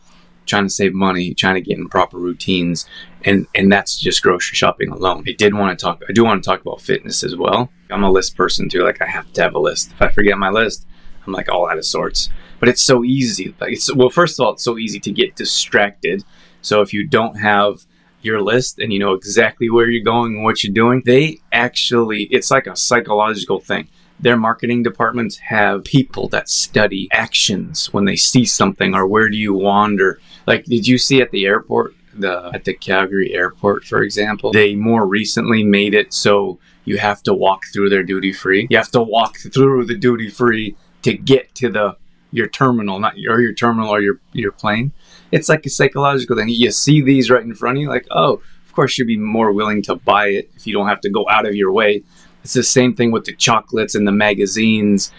trying 0.45 0.65
to 0.65 0.69
save 0.69 0.93
money, 0.93 1.33
trying 1.33 1.55
to 1.55 1.61
get 1.61 1.77
in 1.77 1.87
proper 1.89 2.17
routines, 2.17 2.87
and 3.23 3.47
and 3.55 3.71
that's 3.71 3.97
just 3.97 4.21
grocery 4.21 4.55
shopping 4.55 4.89
alone. 4.89 5.23
I 5.27 5.33
did 5.33 5.53
want 5.53 5.77
to 5.77 5.83
talk. 5.83 6.03
I 6.07 6.13
do 6.13 6.23
want 6.23 6.43
to 6.43 6.47
talk 6.47 6.61
about 6.61 6.81
fitness 6.81 7.23
as 7.23 7.35
well. 7.35 7.69
I'm 7.89 8.03
a 8.03 8.11
list 8.11 8.35
person 8.35 8.69
too. 8.69 8.83
Like 8.83 9.01
I 9.01 9.07
have 9.07 9.31
to 9.33 9.41
have 9.41 9.55
a 9.55 9.59
list. 9.59 9.91
If 9.91 10.01
I 10.01 10.09
forget 10.09 10.37
my 10.37 10.49
list, 10.49 10.85
I'm 11.25 11.33
like 11.33 11.49
all 11.49 11.69
out 11.69 11.77
of 11.77 11.85
sorts. 11.85 12.29
But 12.59 12.69
it's 12.69 12.83
so 12.83 13.03
easy. 13.03 13.55
Like 13.59 13.73
it's 13.73 13.93
well, 13.93 14.09
first 14.09 14.39
of 14.39 14.45
all, 14.45 14.53
it's 14.53 14.63
so 14.63 14.77
easy 14.77 14.99
to 15.01 15.11
get 15.11 15.35
distracted. 15.35 16.23
So 16.61 16.81
if 16.81 16.93
you 16.93 17.07
don't 17.07 17.35
have 17.35 17.85
your 18.21 18.41
list 18.41 18.79
and 18.79 18.91
you 18.91 18.99
know 18.99 19.13
exactly 19.13 19.69
where 19.69 19.87
you're 19.87 20.03
going 20.03 20.35
and 20.35 20.43
what 20.43 20.63
you're 20.63 20.73
doing, 20.73 21.03
they 21.05 21.39
actually 21.51 22.23
it's 22.23 22.51
like 22.51 22.67
a 22.67 22.75
psychological 22.75 23.59
thing 23.59 23.87
their 24.19 24.37
marketing 24.37 24.81
departments 24.81 25.37
have 25.37 25.83
people 25.83 26.29
that 26.29 26.49
study 26.49 27.07
actions 27.11 27.93
when 27.93 28.05
they 28.05 28.15
see 28.15 28.45
something 28.45 28.95
or 28.95 29.05
where 29.05 29.29
do 29.29 29.37
you 29.37 29.53
wander 29.53 30.19
like 30.47 30.63
did 30.65 30.87
you 30.87 30.97
see 30.97 31.21
at 31.21 31.31
the 31.31 31.45
airport 31.45 31.93
the 32.17 32.51
at 32.53 32.63
the 32.63 32.73
Calgary 32.73 33.33
airport, 33.33 33.85
for 33.85 34.01
example, 34.01 34.51
they 34.51 34.75
more 34.75 35.05
recently 35.05 35.63
made 35.63 35.93
it 35.93 36.13
so 36.13 36.59
you 36.85 36.97
have 36.97 37.21
to 37.23 37.33
walk 37.33 37.63
through 37.73 37.89
their 37.89 38.03
duty 38.03 38.31
free. 38.31 38.67
You 38.69 38.77
have 38.77 38.91
to 38.91 39.01
walk 39.01 39.37
through 39.37 39.85
the 39.85 39.95
duty 39.95 40.29
free 40.29 40.75
to 41.03 41.13
get 41.13 41.53
to 41.55 41.69
the 41.69 41.97
your 42.31 42.47
terminal, 42.47 42.99
not 42.99 43.17
your 43.17 43.41
your 43.41 43.53
terminal 43.53 43.89
or 43.89 44.01
your 44.01 44.19
your 44.33 44.51
plane. 44.51 44.91
It's 45.31 45.49
like 45.49 45.65
a 45.65 45.69
psychological 45.69 46.35
thing. 46.35 46.49
You 46.49 46.71
see 46.71 47.01
these 47.01 47.29
right 47.29 47.43
in 47.43 47.53
front 47.53 47.77
of 47.77 47.81
you, 47.81 47.89
like, 47.89 48.07
oh, 48.11 48.41
of 48.65 48.73
course 48.73 48.97
you'd 48.97 49.07
be 49.07 49.17
more 49.17 49.51
willing 49.51 49.81
to 49.83 49.95
buy 49.95 50.27
it 50.27 50.49
if 50.55 50.67
you 50.67 50.73
don't 50.73 50.87
have 50.87 51.01
to 51.01 51.09
go 51.09 51.27
out 51.29 51.45
of 51.45 51.55
your 51.55 51.71
way 51.71 52.03
It's 52.45 52.53
the 52.53 52.61
same 52.61 52.93
thing 52.93 53.11
with 53.11 53.25
the 53.25 53.33
chocolates 53.33 53.95
and 53.95 54.07
the 54.07 54.11
magazines. 54.11 55.11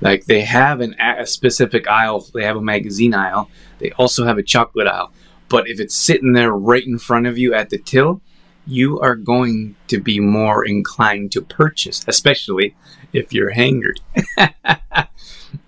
Like 0.00 0.26
they 0.26 0.42
have 0.42 0.80
an, 0.80 0.94
a 1.00 1.26
specific 1.26 1.88
aisle, 1.88 2.24
they 2.32 2.44
have 2.44 2.56
a 2.56 2.62
magazine 2.62 3.14
aisle, 3.14 3.50
they 3.80 3.90
also 3.98 4.24
have 4.24 4.38
a 4.38 4.44
chocolate 4.44 4.86
aisle. 4.86 5.12
But 5.48 5.68
if 5.68 5.80
it's 5.80 5.96
sitting 5.96 6.34
there 6.34 6.52
right 6.52 6.86
in 6.86 6.96
front 6.96 7.26
of 7.26 7.36
you 7.36 7.52
at 7.52 7.70
the 7.70 7.78
till, 7.78 8.20
you 8.64 9.00
are 9.00 9.16
going 9.16 9.74
to 9.88 9.98
be 9.98 10.20
more 10.20 10.64
inclined 10.64 11.32
to 11.32 11.42
purchase, 11.42 12.04
especially 12.06 12.76
if 13.12 13.32
you're 13.32 13.54
hangry. 13.54 13.98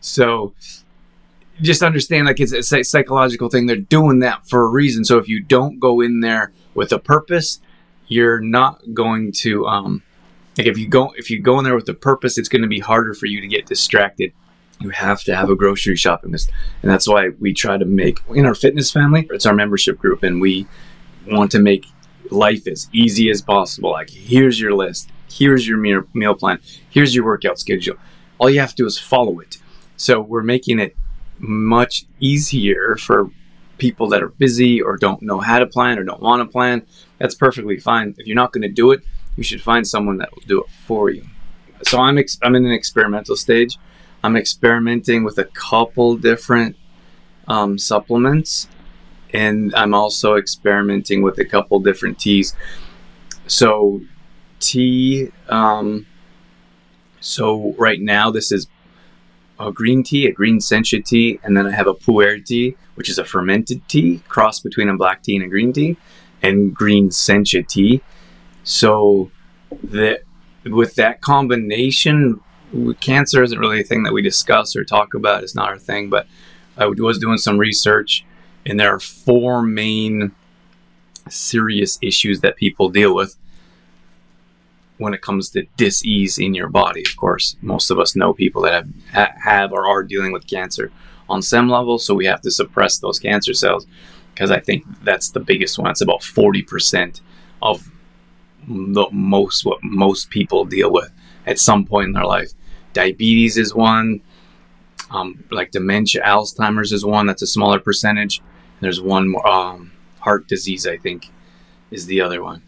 so 0.01 0.55
just 1.61 1.83
understand 1.83 2.27
like 2.27 2.39
it's 2.39 2.53
a 2.53 2.85
psychological 2.85 3.49
thing. 3.49 3.67
They're 3.67 3.75
doing 3.75 4.21
that 4.21 4.49
for 4.49 4.63
a 4.63 4.69
reason. 4.69 5.05
So 5.05 5.19
if 5.19 5.27
you 5.27 5.41
don't 5.41 5.81
go 5.81 6.01
in 6.01 6.21
there 6.21 6.53
with 6.73 6.93
a 6.93 7.01
purpose, 7.01 7.61
you're 8.07 8.41
not 8.41 8.95
going 8.95 9.33
to 9.33 9.67
um 9.67 10.05
like 10.59 10.67
if 10.67 10.79
you 10.79 10.89
go 10.89 11.13
if 11.17 11.31
you 11.31 11.41
go 11.41 11.59
in 11.59 11.65
there 11.65 11.75
with 11.75 11.89
a 11.89 11.95
purpose, 11.95 12.39
it's 12.39 12.49
going 12.49 12.63
to 12.63 12.69
be 12.69 12.81
harder 12.81 13.15
for 13.15 13.27
you 13.27 13.41
to 13.41 13.47
get 13.47 13.67
distracted. 13.67 14.33
You 14.81 14.91
have 14.91 15.23
to 15.25 15.37
have 15.37 15.51
a 15.51 15.57
grocery 15.57 15.97
shopping 15.97 16.33
list, 16.33 16.51
and 16.83 16.91
that's 16.91 17.07
why 17.07 17.31
we 17.39 17.53
try 17.53 17.77
to 17.77 17.85
make 17.85 18.19
in 18.31 18.47
our 18.47 18.55
fitness 18.55 18.91
family. 18.91 19.29
It's 19.31 19.47
our 19.47 19.55
membership 19.55 19.99
group, 19.99 20.23
and 20.23 20.41
we 20.41 20.67
want 21.27 21.51
to 21.53 21.59
make 21.59 21.87
life 22.31 22.67
as 22.67 22.89
easy 22.93 23.31
as 23.31 23.43
possible. 23.43 23.91
Like 23.91 24.11
here's 24.11 24.61
your 24.61 24.75
list, 24.75 25.11
here's 25.31 25.67
your 25.67 25.79
meal 25.79 26.03
meal 26.15 26.35
plan, 26.35 26.61
here's 26.89 27.15
your 27.15 27.25
workout 27.25 27.59
schedule. 27.59 27.97
All 28.39 28.49
you 28.49 28.61
have 28.61 28.71
to 28.71 28.77
do 28.77 28.87
is 28.87 28.99
follow 28.99 29.39
it. 29.41 29.59
So 29.97 30.21
we're 30.21 30.43
making 30.43 30.79
it 30.79 30.97
much 31.39 32.07
easier 32.21 32.97
for 32.97 33.31
people 33.77 34.09
that 34.09 34.23
are 34.23 34.29
busy 34.29 34.81
or 34.81 34.97
don't 34.97 35.23
know 35.23 35.41
how 35.41 35.59
to 35.59 35.67
plan 35.67 35.99
or 35.99 36.05
don't 36.05 36.23
want 36.23 36.41
to 36.41 36.51
plan. 36.51 36.87
That's 37.19 37.35
perfectly 37.35 37.79
fine. 37.79 38.15
If 38.19 38.27
you're 38.27 38.37
not 38.37 38.53
going 38.53 38.63
to 38.63 38.69
do 38.69 38.93
it, 38.93 39.03
you 39.37 39.43
should 39.43 39.63
find 39.63 39.87
someone 39.87 40.19
that 40.19 40.35
will 40.35 40.43
do 40.47 40.61
it 40.61 40.71
for 40.87 41.11
you. 41.11 41.25
So 41.83 41.99
I'm 42.01 42.19
ex- 42.19 42.39
I'm 42.43 42.55
in 42.55 42.67
an 42.67 42.73
experimental 42.73 43.37
stage. 43.37 43.79
I'm 44.23 44.37
experimenting 44.37 45.25
with 45.25 45.39
a 45.39 45.45
couple 45.45 46.17
different 46.17 46.77
um, 47.49 47.79
supplements, 47.79 48.69
and 49.33 49.75
I'm 49.75 49.95
also 49.95 50.35
experimenting 50.35 51.23
with 51.23 51.39
a 51.39 51.45
couple 51.45 51.81
different 51.81 52.19
teas. 52.19 52.55
So 53.47 54.03
tea. 54.59 55.31
Um, 55.49 56.07
so 57.21 57.75
right 57.79 58.01
now 58.01 58.31
this 58.31 58.53
is 58.53 58.67
a 59.59 59.71
green 59.71 60.03
tea, 60.03 60.27
a 60.27 60.33
green 60.33 60.59
sencha 60.59 61.05
tea, 61.05 61.39
and 61.43 61.57
then 61.57 61.67
I 61.67 61.73
have 61.73 61.87
a 61.87 61.95
pu'er 61.95 62.45
tea, 62.45 62.77
which 62.95 63.11
is 63.11 63.19
a 63.19 63.25
fermented 63.25 63.87
tea, 63.89 64.23
cross 64.29 64.61
between 64.61 64.89
a 64.89 64.97
black 64.97 65.23
tea 65.23 65.37
and 65.37 65.45
a 65.45 65.49
green 65.49 65.73
tea, 65.73 65.97
and 66.43 66.75
green 66.75 67.11
sencha 67.11 67.67
tea. 67.67 68.01
So 68.71 69.33
that 69.83 70.23
with 70.65 70.95
that 70.95 71.21
combination, 71.21 72.41
cancer 73.01 73.43
isn't 73.43 73.59
really 73.59 73.81
a 73.81 73.85
thing 73.85 74.05
that 74.05 74.13
we 74.13 74.23
discuss 74.23 74.77
or 74.77 74.85
talk 74.85 75.13
about. 75.13 75.43
It's 75.43 75.57
not 75.57 75.69
our 75.69 75.79
thing, 75.79 76.09
but 76.09 76.29
I 76.77 76.87
was 76.87 77.19
doing 77.19 77.39
some 77.39 77.59
research, 77.59 78.25
and 78.65 78.79
there 78.79 78.95
are 78.95 79.01
four 79.01 79.61
main 79.63 80.31
serious 81.29 81.99
issues 82.01 82.43
that 82.43 82.57
people 82.57 82.89
deal 82.89 83.13
with 83.13 83.37
when 84.99 85.15
it 85.15 85.21
comes 85.21 85.51
to 85.51 85.67
disease 85.77 86.39
in 86.39 86.55
your 86.55 86.69
body. 86.69 87.03
Of 87.05 87.17
course, 87.17 87.57
most 87.63 87.91
of 87.91 87.99
us 87.99 88.15
know 88.15 88.33
people 88.33 88.63
that 88.63 88.87
have 89.11 89.35
have 89.43 89.73
or 89.73 89.85
are 89.85 90.05
dealing 90.05 90.31
with 90.31 90.47
cancer 90.47 90.93
on 91.29 91.43
some 91.43 91.69
level, 91.69 91.99
so 91.99 92.15
we 92.15 92.27
have 92.27 92.41
to 92.43 92.53
suppress 92.53 92.99
those 92.99 93.19
cancer 93.19 93.53
cells 93.53 93.89
because 94.33 94.53
I 94.53 94.61
think 94.61 94.85
that's 95.03 95.31
the 95.31 95.41
biggest 95.41 95.77
one. 95.77 95.91
It's 95.91 96.01
about 96.01 96.23
forty 96.23 96.63
percent 96.63 97.21
of 97.61 97.91
the 98.69 99.07
most 99.11 99.65
what 99.65 99.83
most 99.83 100.31
people 100.31 100.65
deal 100.65 100.93
with 100.93 101.11
at 101.47 101.59
some 101.59 101.85
point 101.85 102.09
in 102.09 102.13
their 102.13 102.25
life. 102.25 102.53
Diabetes 102.93 103.57
is 103.57 103.75
one. 103.75 104.21
Um, 105.11 105.45
like 105.51 105.73
dementia, 105.73 106.23
Alzheimer's 106.23 106.93
is 106.93 107.05
one. 107.05 107.27
That's 107.27 107.43
a 107.43 107.47
smaller 107.47 107.81
percentage. 107.81 108.41
There's 108.81 109.01
one 109.01 109.29
more. 109.29 109.47
Um, 109.47 109.93
heart 110.21 110.47
disease, 110.47 110.87
I 110.87 110.99
think, 110.99 111.31
is 111.91 112.07
the 112.07 112.21
other 112.21 112.43
one. 112.43 112.63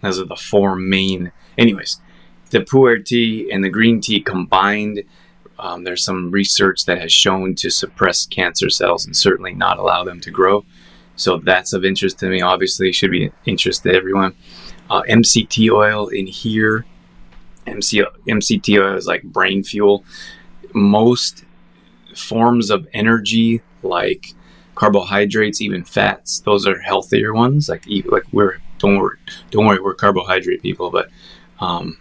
Those 0.00 0.18
are 0.18 0.24
the 0.24 0.34
four 0.34 0.76
main 0.76 1.30
Anyways, 1.58 2.00
the 2.50 2.60
pu'er 2.60 3.04
tea 3.04 3.50
and 3.50 3.64
the 3.64 3.70
green 3.70 4.00
tea 4.00 4.20
combined, 4.20 5.02
um, 5.58 5.84
there's 5.84 6.04
some 6.04 6.30
research 6.30 6.84
that 6.84 7.00
has 7.00 7.12
shown 7.12 7.54
to 7.56 7.70
suppress 7.70 8.26
cancer 8.26 8.68
cells 8.68 9.06
and 9.06 9.16
certainly 9.16 9.54
not 9.54 9.78
allow 9.78 10.04
them 10.04 10.20
to 10.20 10.30
grow. 10.30 10.64
So 11.16 11.38
that's 11.38 11.72
of 11.72 11.84
interest 11.84 12.18
to 12.18 12.28
me. 12.28 12.42
Obviously, 12.42 12.92
should 12.92 13.10
be 13.10 13.32
interest 13.46 13.84
to 13.84 13.94
everyone. 13.94 14.34
Uh, 14.90 15.02
MCT 15.02 15.70
oil 15.70 16.08
in 16.08 16.26
here. 16.26 16.84
MC, 17.66 18.04
MCT 18.28 18.80
oil 18.80 18.96
is 18.96 19.06
like 19.06 19.22
brain 19.24 19.62
fuel. 19.62 20.04
Most 20.72 21.44
forms 22.14 22.70
of 22.70 22.86
energy, 22.92 23.62
like 23.82 24.34
carbohydrates, 24.74 25.60
even 25.60 25.82
fats, 25.84 26.40
those 26.40 26.66
are 26.66 26.78
healthier 26.78 27.34
ones. 27.34 27.68
Like 27.68 27.84
like 28.06 28.24
we're 28.32 28.58
don't 28.78 28.98
worry, 28.98 29.18
don't 29.50 29.66
worry, 29.66 29.80
we're 29.80 29.94
carbohydrate 29.94 30.62
people, 30.62 30.90
but 30.90 31.08
um, 31.60 31.98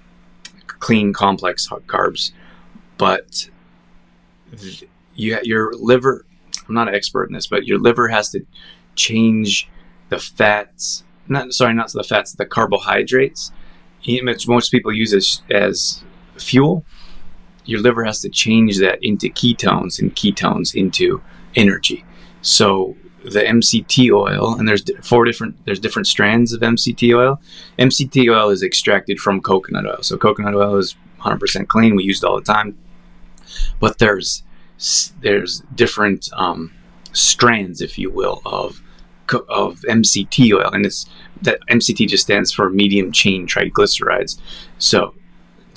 clean, 0.67 1.13
complex 1.13 1.67
carbs. 1.87 2.31
But 2.97 3.49
you, 5.15 5.39
your 5.43 5.73
liver, 5.73 6.25
I'm 6.67 6.75
not 6.75 6.87
an 6.87 6.95
expert 6.95 7.25
in 7.25 7.33
this, 7.33 7.47
but 7.47 7.65
your 7.65 7.79
liver 7.79 8.07
has 8.09 8.29
to 8.31 8.45
change 8.95 9.69
the 10.09 10.19
fats, 10.19 11.03
not 11.27 11.53
sorry, 11.53 11.73
not 11.73 11.91
the 11.91 12.03
fats, 12.03 12.33
the 12.33 12.45
carbohydrates, 12.45 13.51
which 14.05 14.47
most 14.47 14.69
people 14.69 14.93
use 14.93 15.13
as, 15.13 15.41
as 15.49 16.03
fuel. 16.37 16.85
Your 17.65 17.79
liver 17.79 18.03
has 18.03 18.21
to 18.21 18.29
change 18.29 18.77
that 18.79 18.99
into 19.01 19.27
ketones 19.29 19.99
and 19.99 20.15
ketones 20.15 20.75
into 20.75 21.21
energy. 21.55 22.05
So 22.41 22.95
the 23.23 23.41
MCT 23.41 24.11
oil, 24.11 24.53
and 24.53 24.67
there's 24.67 24.83
four 25.01 25.25
different 25.25 25.65
there's 25.65 25.79
different 25.79 26.07
strands 26.07 26.53
of 26.53 26.61
MCT 26.61 27.17
oil. 27.17 27.41
MCT 27.79 28.31
oil 28.31 28.49
is 28.49 28.61
extracted 28.61 29.19
from 29.19 29.41
coconut 29.41 29.87
oil, 29.87 30.03
so 30.03 30.17
coconut 30.17 30.53
oil 30.53 30.77
is 30.77 30.95
100% 31.21 31.67
clean. 31.67 31.95
We 31.95 32.03
use 32.03 32.23
it 32.23 32.27
all 32.27 32.35
the 32.35 32.43
time, 32.43 32.77
but 33.79 33.97
there's 33.97 34.43
there's 35.21 35.63
different 35.73 36.29
um, 36.33 36.71
strands, 37.13 37.81
if 37.81 37.97
you 37.97 38.11
will, 38.11 38.41
of 38.45 38.81
of 39.33 39.81
MCT 39.81 40.53
oil, 40.53 40.69
and 40.71 40.85
it's 40.85 41.05
that 41.41 41.59
MCT 41.69 42.07
just 42.07 42.23
stands 42.23 42.51
for 42.51 42.69
medium 42.69 43.11
chain 43.11 43.47
triglycerides. 43.47 44.39
So, 44.77 45.13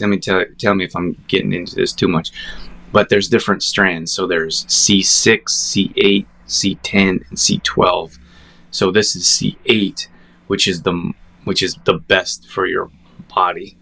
let 0.01 0.09
me 0.09 0.19
tell 0.19 0.45
tell 0.59 0.75
me 0.75 0.85
if 0.85 0.95
I'm 0.95 1.23
getting 1.29 1.53
into 1.53 1.75
this 1.75 1.93
too 1.93 2.09
much, 2.09 2.31
but 2.93 3.09
there's 3.09 3.29
different 3.29 3.63
strands. 3.63 4.13
So 4.13 4.27
there's 4.27 4.65
C6, 4.67 5.45
C8, 5.45 6.27
C10 6.47 7.29
and 7.29 7.39
C12. 7.39 8.19
So 8.71 8.91
this 8.91 9.17
is 9.17 9.25
C8, 9.25 10.09
which 10.47 10.69
is 10.69 10.83
the 10.83 11.13
which 11.45 11.63
is 11.63 11.77
the 11.85 11.95
best 11.95 12.49
for 12.49 12.67
your 12.67 12.91
body 13.35 13.77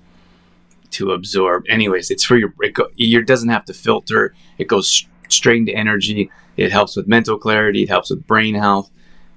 to 0.91 1.13
absorb. 1.13 1.65
Anyways, 1.69 2.11
it's 2.11 2.25
for 2.25 2.37
your 2.37 2.55
it, 2.61 2.75
go, 2.75 2.89
it 2.97 3.27
doesn't 3.27 3.49
have 3.49 3.65
to 3.67 3.75
filter. 3.75 4.35
It 4.59 4.69
goes 4.69 5.07
straight 5.29 5.59
into 5.59 5.75
energy. 5.75 6.31
It 6.57 6.73
helps 6.73 6.97
with 6.97 7.07
mental 7.07 7.39
clarity. 7.39 7.83
It 7.83 7.89
helps 7.89 8.11
with 8.11 8.27
brain 8.27 8.55
health. 8.55 8.91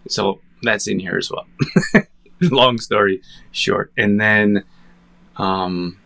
So 0.07 0.41
that's 0.61 0.87
in 0.87 0.99
here 0.99 1.17
as 1.17 1.31
well. 1.31 1.47
Long 2.41 2.79
story 2.79 3.21
short, 3.51 3.91
and 3.97 4.19
then 4.19 4.63
um, 5.35 5.97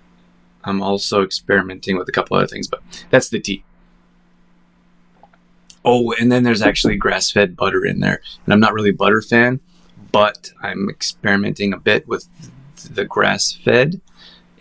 I'm 0.63 0.81
also 0.81 1.23
experimenting 1.23 1.97
with 1.97 2.07
a 2.07 2.11
couple 2.11 2.37
other 2.37 2.47
things, 2.47 2.67
but 2.67 2.81
that's 3.09 3.29
the 3.29 3.39
tea. 3.39 3.63
Oh, 5.85 6.13
and 6.13 6.31
then 6.31 6.43
there's 6.43 6.61
actually 6.61 6.95
grass 6.95 7.29
fed 7.29 7.57
butter 7.57 7.85
in 7.85 7.99
there. 7.99 8.21
And 8.45 8.53
I'm 8.53 8.59
not 8.59 8.73
really 8.73 8.91
butter 8.91 9.21
fan, 9.21 9.59
but 10.11 10.51
I'm 10.61 10.89
experimenting 10.89 11.73
a 11.73 11.77
bit 11.77 12.07
with 12.07 12.27
the 12.89 13.03
grass 13.03 13.51
fed. 13.51 13.99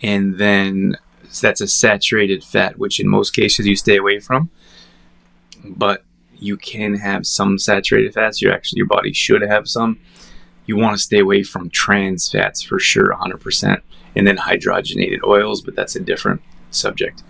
And 0.01 0.37
then 0.37 0.97
that's 1.41 1.61
a 1.61 1.67
saturated 1.67 2.43
fat, 2.43 2.77
which 2.77 2.99
in 2.99 3.07
most 3.07 3.31
cases 3.31 3.65
you 3.65 3.77
stay 3.77 3.95
away 3.95 4.19
from. 4.19 4.49
But 5.63 6.03
you 6.43 6.57
can 6.57 6.95
have 6.95 7.25
some 7.25 7.57
saturated 7.57 8.13
fats. 8.13 8.41
You 8.41 8.51
actually, 8.51 8.77
your 8.77 8.87
body 8.87 9.13
should 9.13 9.41
have 9.41 9.67
some. 9.67 9.99
You 10.65 10.77
want 10.77 10.95
to 10.95 11.03
stay 11.03 11.19
away 11.19 11.43
from 11.43 11.69
trans 11.69 12.29
fats 12.29 12.61
for 12.61 12.79
sure, 12.79 13.15
100%. 13.15 13.81
And 14.15 14.27
then 14.27 14.37
hydrogenated 14.37 15.23
oils, 15.23 15.61
but 15.61 15.75
that's 15.75 15.95
a 15.95 15.99
different 15.99 16.41
subject. 16.69 17.23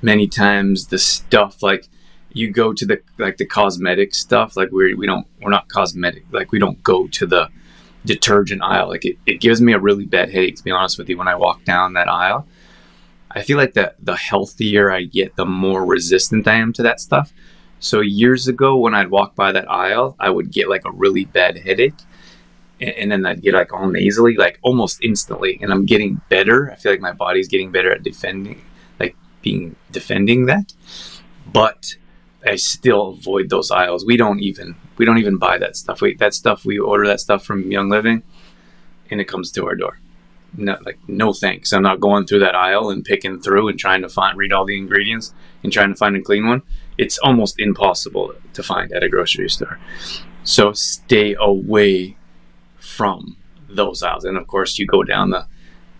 Many 0.00 0.26
times 0.28 0.86
the 0.86 0.98
stuff 0.98 1.62
like 1.62 1.88
you 2.32 2.50
go 2.50 2.72
to 2.72 2.86
the 2.86 3.00
like 3.18 3.36
the 3.36 3.44
cosmetic 3.44 4.14
stuff 4.14 4.56
like 4.56 4.70
we 4.72 4.94
we 4.94 5.06
don't 5.06 5.26
we're 5.42 5.50
not 5.50 5.68
cosmetic 5.68 6.24
like 6.30 6.50
we 6.50 6.58
don't 6.58 6.82
go 6.82 7.06
to 7.08 7.26
the 7.26 7.48
detergent 8.06 8.62
aisle 8.62 8.88
like 8.88 9.04
it, 9.04 9.18
it 9.26 9.40
gives 9.40 9.60
me 9.60 9.74
a 9.74 9.78
really 9.78 10.06
bad 10.06 10.30
headache 10.30 10.56
to 10.56 10.64
be 10.64 10.70
honest 10.70 10.98
with 10.98 11.08
you 11.10 11.18
when 11.18 11.28
i 11.28 11.34
walk 11.34 11.62
down 11.64 11.92
that 11.92 12.08
aisle 12.08 12.46
i 13.30 13.42
feel 13.42 13.58
like 13.58 13.74
the 13.74 13.94
the 14.00 14.16
healthier 14.16 14.90
i 14.90 15.02
get 15.02 15.36
the 15.36 15.44
more 15.44 15.84
resistant 15.84 16.48
i 16.48 16.54
am 16.54 16.72
to 16.72 16.82
that 16.82 17.00
stuff 17.00 17.34
so 17.82 18.00
years 18.00 18.48
ago 18.48 18.76
when 18.76 18.94
i'd 18.94 19.10
walk 19.10 19.34
by 19.34 19.52
that 19.52 19.70
aisle 19.70 20.16
i 20.18 20.30
would 20.30 20.50
get 20.50 20.68
like 20.68 20.84
a 20.84 20.90
really 20.92 21.24
bad 21.24 21.58
headache 21.58 21.94
and, 22.82 22.94
and 22.96 23.12
then 23.12 23.26
I'd 23.26 23.42
get 23.42 23.54
like 23.54 23.72
all 23.72 23.88
nasally, 23.88 24.36
like 24.36 24.58
almost 24.62 25.02
instantly, 25.02 25.58
and 25.62 25.72
I'm 25.72 25.86
getting 25.86 26.20
better. 26.28 26.70
I 26.70 26.74
feel 26.74 26.92
like 26.92 27.00
my 27.00 27.12
body's 27.12 27.48
getting 27.48 27.70
better 27.70 27.92
at 27.92 28.02
defending, 28.02 28.62
like 28.98 29.16
being 29.40 29.76
defending 29.90 30.46
that, 30.46 30.72
but 31.50 31.96
I 32.44 32.56
still 32.56 33.10
avoid 33.10 33.48
those 33.48 33.70
aisles. 33.70 34.04
We 34.04 34.16
don't 34.16 34.40
even 34.40 34.74
we 34.96 35.04
don't 35.04 35.18
even 35.18 35.38
buy 35.38 35.58
that 35.58 35.76
stuff. 35.76 36.00
We 36.00 36.14
that 36.16 36.34
stuff 36.34 36.64
we 36.64 36.78
order 36.78 37.06
that 37.06 37.20
stuff 37.20 37.44
from 37.44 37.70
Young 37.70 37.88
Living, 37.88 38.22
and 39.10 39.20
it 39.20 39.26
comes 39.26 39.52
to 39.52 39.64
our 39.66 39.76
door. 39.76 40.01
No, 40.56 40.76
like 40.84 40.98
no 41.08 41.32
thanks. 41.32 41.72
I'm 41.72 41.82
not 41.82 42.00
going 42.00 42.26
through 42.26 42.40
that 42.40 42.54
aisle 42.54 42.90
and 42.90 43.04
picking 43.04 43.40
through 43.40 43.68
and 43.68 43.78
trying 43.78 44.02
to 44.02 44.08
find 44.08 44.36
read 44.36 44.52
all 44.52 44.66
the 44.66 44.76
ingredients 44.76 45.32
and 45.62 45.72
trying 45.72 45.90
to 45.90 45.96
find 45.96 46.16
a 46.16 46.20
clean 46.20 46.46
one. 46.46 46.62
It's 46.98 47.18
almost 47.18 47.58
impossible 47.58 48.34
to 48.52 48.62
find 48.62 48.92
at 48.92 49.02
a 49.02 49.08
grocery 49.08 49.48
store. 49.48 49.78
So 50.44 50.72
stay 50.72 51.34
away 51.38 52.16
from 52.78 53.36
those 53.68 54.02
aisles. 54.02 54.24
And 54.24 54.36
of 54.36 54.46
course, 54.46 54.78
you 54.78 54.86
go 54.86 55.02
down 55.02 55.30
the 55.30 55.46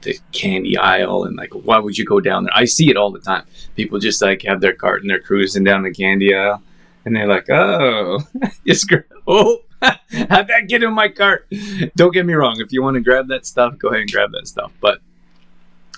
the 0.02 0.18
candy 0.32 0.76
aisle 0.76 1.24
and 1.24 1.36
like, 1.36 1.52
why 1.52 1.78
would 1.78 1.96
you 1.96 2.04
go 2.04 2.20
down 2.20 2.44
there? 2.44 2.56
I 2.56 2.64
see 2.64 2.90
it 2.90 2.96
all 2.96 3.12
the 3.12 3.20
time. 3.20 3.44
People 3.76 4.00
just 4.00 4.20
like 4.20 4.42
have 4.42 4.60
their 4.60 4.74
cart 4.74 5.00
and 5.00 5.08
they're 5.08 5.20
cruising 5.20 5.64
down 5.64 5.82
the 5.82 5.92
candy 5.92 6.34
aisle, 6.34 6.60
and 7.04 7.16
they're 7.16 7.28
like, 7.28 7.48
oh, 7.50 8.20
just 8.66 8.92
oh. 9.26 9.62
How'd 10.28 10.48
that 10.48 10.66
get 10.68 10.82
in 10.82 10.92
my 10.92 11.08
cart? 11.08 11.48
Don't 11.96 12.12
get 12.12 12.24
me 12.24 12.34
wrong. 12.34 12.60
If 12.60 12.72
you 12.72 12.82
want 12.82 12.94
to 12.94 13.00
grab 13.00 13.28
that 13.28 13.46
stuff, 13.46 13.78
go 13.78 13.88
ahead 13.88 14.02
and 14.02 14.10
grab 14.10 14.30
that 14.32 14.46
stuff. 14.46 14.72
But 14.80 15.00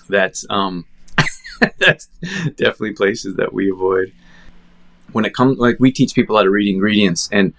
that's 0.09 0.45
um 0.49 0.85
that's 1.79 2.07
definitely 2.57 2.93
places 2.93 3.35
that 3.35 3.53
we 3.53 3.69
avoid. 3.69 4.11
When 5.11 5.25
it 5.25 5.33
comes 5.33 5.59
like 5.59 5.77
we 5.79 5.91
teach 5.91 6.15
people 6.15 6.35
how 6.35 6.43
to 6.43 6.49
read 6.49 6.67
ingredients 6.67 7.29
and 7.31 7.53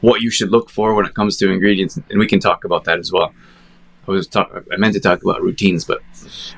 what 0.00 0.20
you 0.20 0.30
should 0.30 0.50
look 0.50 0.70
for 0.70 0.94
when 0.94 1.06
it 1.06 1.14
comes 1.14 1.36
to 1.38 1.50
ingredients, 1.50 1.96
and 1.96 2.18
we 2.18 2.26
can 2.26 2.40
talk 2.40 2.64
about 2.64 2.84
that 2.84 2.98
as 2.98 3.12
well. 3.12 3.32
I 4.06 4.10
was 4.12 4.26
talk, 4.26 4.64
I 4.72 4.76
meant 4.76 4.94
to 4.94 5.00
talk 5.00 5.22
about 5.22 5.42
routines, 5.42 5.84
but 5.84 6.00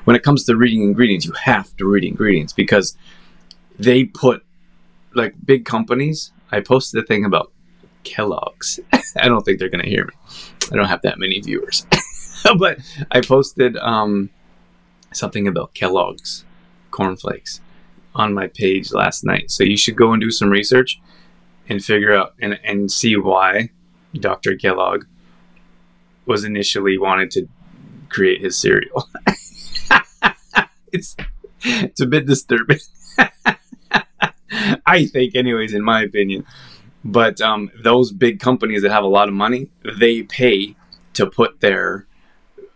when 0.05 0.15
it 0.15 0.23
comes 0.23 0.45
to 0.45 0.55
reading 0.55 0.83
ingredients, 0.83 1.25
you 1.25 1.33
have 1.33 1.75
to 1.77 1.85
read 1.85 2.03
ingredients 2.05 2.53
because 2.53 2.97
they 3.77 4.05
put 4.05 4.45
like 5.13 5.35
big 5.43 5.65
companies. 5.65 6.31
I 6.51 6.61
posted 6.61 7.03
a 7.03 7.05
thing 7.05 7.25
about 7.25 7.51
Kellogg's. 8.03 8.79
I 9.17 9.27
don't 9.27 9.43
think 9.43 9.59
they're 9.59 9.69
gonna 9.69 9.87
hear 9.87 10.05
me. 10.05 10.13
I 10.71 10.75
don't 10.75 10.87
have 10.87 11.01
that 11.03 11.19
many 11.19 11.39
viewers, 11.39 11.85
but 12.57 12.79
I 13.11 13.21
posted 13.21 13.77
um, 13.77 14.29
something 15.13 15.47
about 15.47 15.73
Kellogg's 15.73 16.45
cornflakes 16.91 17.61
on 18.13 18.33
my 18.33 18.47
page 18.47 18.91
last 18.91 19.23
night. 19.23 19.51
So 19.51 19.63
you 19.63 19.77
should 19.77 19.95
go 19.95 20.13
and 20.13 20.21
do 20.21 20.31
some 20.31 20.49
research 20.49 20.99
and 21.69 21.83
figure 21.83 22.13
out 22.13 22.33
and, 22.41 22.59
and 22.63 22.91
see 22.91 23.15
why 23.15 23.69
Dr. 24.13 24.55
Kellogg 24.55 25.05
was 26.25 26.43
initially 26.43 26.97
wanted 26.97 27.31
to 27.31 27.47
create 28.09 28.41
his 28.41 28.59
cereal. 28.59 29.07
it's 30.91 31.15
it's 31.63 32.01
a 32.01 32.05
bit 32.05 32.25
disturbing. 32.25 32.79
I 34.85 35.05
think, 35.05 35.35
anyways, 35.35 35.73
in 35.73 35.83
my 35.83 36.03
opinion. 36.03 36.45
But 37.03 37.41
um, 37.41 37.71
those 37.83 38.11
big 38.11 38.39
companies 38.39 38.83
that 38.83 38.91
have 38.91 39.03
a 39.03 39.07
lot 39.07 39.27
of 39.27 39.33
money, 39.33 39.69
they 39.97 40.23
pay 40.23 40.75
to 41.13 41.25
put 41.25 41.59
their 41.59 42.05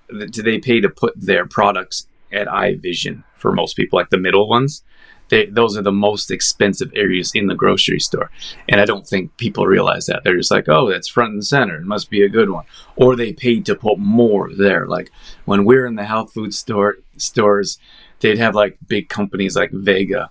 they 0.10 0.60
pay 0.60 0.82
to 0.82 0.90
put 0.90 1.14
their 1.16 1.48
products 1.48 2.08
at 2.32 2.52
eye 2.52 2.76
vision 2.76 3.24
for 3.36 3.52
most 3.52 3.76
people, 3.76 3.98
like 3.98 4.10
the 4.10 4.18
middle 4.18 4.48
ones. 4.48 4.84
They, 5.30 5.48
those 5.48 5.76
are 5.76 5.82
the 5.82 5.92
most 5.92 6.30
expensive 6.30 6.92
areas 6.96 7.32
in 7.34 7.48
the 7.48 7.56
grocery 7.56 8.00
store. 8.00 8.30
And 8.70 8.80
I 8.80 8.86
don't 8.86 9.08
think 9.08 9.36
people 9.38 9.66
realize 9.66 10.06
that. 10.06 10.24
They're 10.24 10.38
just 10.38 10.52
like, 10.52 10.70
oh, 10.70 10.92
that's 10.92 11.08
front 11.08 11.34
and 11.34 11.46
center. 11.46 11.78
It 11.78 11.86
must 11.86 12.12
be 12.12 12.22
a 12.22 12.30
good 12.30 12.52
one. 12.52 12.66
Or 12.96 13.16
they 13.16 13.34
paid 13.34 13.66
to 13.66 13.76
put 13.76 13.98
more 13.98 14.52
there. 14.54 14.86
Like 14.86 15.12
when 15.46 15.66
we're 15.66 15.88
in 15.88 15.96
the 15.96 16.06
health 16.06 16.32
food 16.32 16.54
store 16.54 16.98
stores, 17.18 17.80
they'd 18.20 18.38
have 18.38 18.54
like 18.54 18.78
big 18.88 19.10
companies 19.10 19.56
like 19.56 19.72
Vega, 19.72 20.30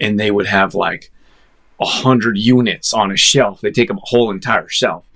and 0.00 0.18
they 0.18 0.30
would 0.30 0.46
have 0.46 0.74
like 0.74 1.10
a 1.80 1.84
hundred 1.84 2.38
units 2.38 2.92
on 2.94 3.10
a 3.10 3.16
shelf. 3.16 3.60
They 3.60 3.70
take 3.70 3.90
up 3.90 3.98
a 3.98 4.06
whole 4.06 4.30
entire 4.30 4.68
shelf. 4.68 5.06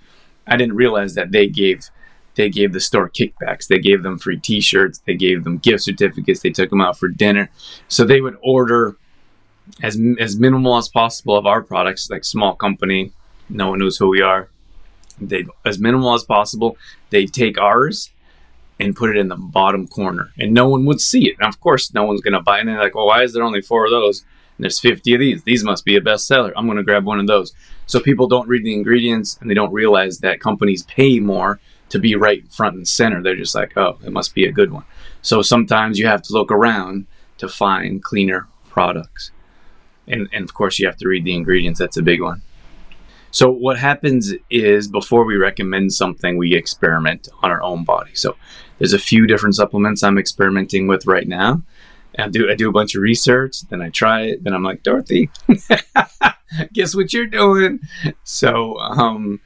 I 0.47 0.57
didn't 0.57 0.77
realize 0.77 1.15
that 1.15 1.33
they 1.33 1.49
gave 1.49 1.89
they 2.37 2.49
gave 2.49 2.73
the 2.73 2.81
store 2.81 3.11
kickbacks. 3.11 3.67
They 3.67 3.79
gave 3.81 4.03
them 4.03 4.19
free 4.19 4.39
T-shirts. 4.39 5.03
They 5.05 5.15
gave 5.15 5.45
them 5.45 5.59
gift 5.59 5.83
certificates. 5.83 6.41
They 6.41 6.51
took 6.51 6.71
them 6.71 6.81
out 6.81 6.97
for 6.97 7.09
dinner. 7.09 7.51
So 7.89 8.05
they 8.05 8.21
would 8.21 8.37
order 8.43 8.97
as 9.83 10.01
as 10.19 10.39
minimal 10.39 10.77
as 10.77 10.89
possible 10.89 11.37
of 11.37 11.47
our 11.47 11.63
products, 11.63 12.11
like 12.11 12.25
small 12.25 12.55
company, 12.55 13.13
no 13.49 13.71
one 13.71 13.79
knows 13.79 13.97
who 13.97 14.09
we 14.09 14.23
are. 14.23 14.49
They 15.21 15.45
as 15.65 15.79
minimal 15.79 16.15
as 16.15 16.25
possible. 16.25 16.77
They 17.11 17.27
take 17.27 17.59
ours 17.59 18.11
and 18.79 18.97
put 18.97 19.11
it 19.11 19.19
in 19.19 19.29
the 19.29 19.37
bottom 19.37 19.87
corner, 19.87 20.31
and 20.39 20.55
no 20.55 20.69
one 20.69 20.87
would 20.87 21.01
see 21.01 21.29
it. 21.29 21.37
And 21.39 21.49
of 21.49 21.61
course, 21.61 21.93
no 21.93 22.05
one's 22.05 22.23
gonna 22.23 22.41
buy 22.41 22.59
it. 22.59 22.61
And 22.61 22.71
they're 22.71 22.79
like, 22.79 22.95
"Well, 22.95 23.07
why 23.07 23.23
is 23.23 23.33
there 23.33 23.43
only 23.43 23.61
four 23.61 23.85
of 23.85 23.91
those?" 23.91 24.25
There's 24.61 24.79
50 24.79 25.15
of 25.15 25.21
these. 25.21 25.43
These 25.43 25.65
must 25.65 25.85
be 25.85 25.97
a 25.97 26.01
bestseller. 26.01 26.53
I'm 26.57 26.67
gonna 26.67 26.83
grab 26.83 27.05
one 27.05 27.21
of 27.21 27.27
those. 27.27 27.53
So 27.87 28.01
people 28.01 28.29
don't 28.29 28.49
read 28.49 28.65
the 28.65 28.75
ingredients, 28.75 29.39
and 29.41 29.51
they 29.51 29.55
don't 29.55 29.73
realize 29.73 30.19
that 30.19 30.41
companies 30.41 30.85
pay 30.85 31.21
more 31.21 31.61
to 31.89 31.99
be 31.99 32.15
right 32.15 32.47
front 32.53 32.77
and 32.77 32.87
center. 32.87 33.23
They're 33.23 33.37
just 33.37 33.55
like, 33.55 33.77
"Oh, 33.77 33.99
it 34.05 34.13
must 34.13 34.35
be 34.35 34.45
a 34.45 34.53
good 34.53 34.73
one." 34.73 34.85
So 35.23 35.43
sometimes 35.43 35.99
you 35.99 36.07
have 36.07 36.23
to 36.23 36.33
look 36.33 36.53
around 36.53 37.07
to 37.39 37.49
find 37.49 38.03
cleaner 38.03 38.47
products 38.69 39.33
and, 40.11 40.29
and 40.33 40.45
of 40.45 40.55
course 40.55 40.79
you 40.79 40.87
have 40.87 40.97
to 40.97 41.09
read 41.09 41.25
the 41.25 41.35
ingredients 41.35 41.79
that's 41.79 41.97
a 41.97 42.03
big 42.03 42.21
one 42.21 42.43
so 43.31 43.49
what 43.51 43.79
happens 43.79 44.35
is 44.51 44.89
before 44.89 45.25
we 45.25 45.37
recommend 45.37 45.93
something 45.93 46.37
we 46.37 46.55
experiment 46.55 47.29
on 47.43 47.51
our 47.51 47.63
own 47.63 47.85
body 47.85 48.15
so 48.15 48.37
there's 48.79 48.93
a 48.93 48.99
few 48.99 49.27
different 49.27 49.55
supplements 49.55 50.03
i'm 50.03 50.19
experimenting 50.19 50.87
with 50.87 51.07
right 51.07 51.29
now 51.29 51.63
I 52.19 52.29
do 52.29 52.51
I 52.51 52.55
do 52.55 52.69
a 52.69 52.73
bunch 52.73 52.95
of 52.95 53.03
research, 53.03 53.63
then 53.69 53.83
I 53.83 53.91
try 53.91 54.23
it, 54.23 54.45
then 54.45 54.53
I'm 54.53 54.63
like, 54.63 54.83
Dorothy, 54.83 55.31
guess 56.73 56.95
what 56.95 57.13
you're 57.13 57.27
doing? 57.27 57.81
So 58.25 58.79
um, 58.79 59.41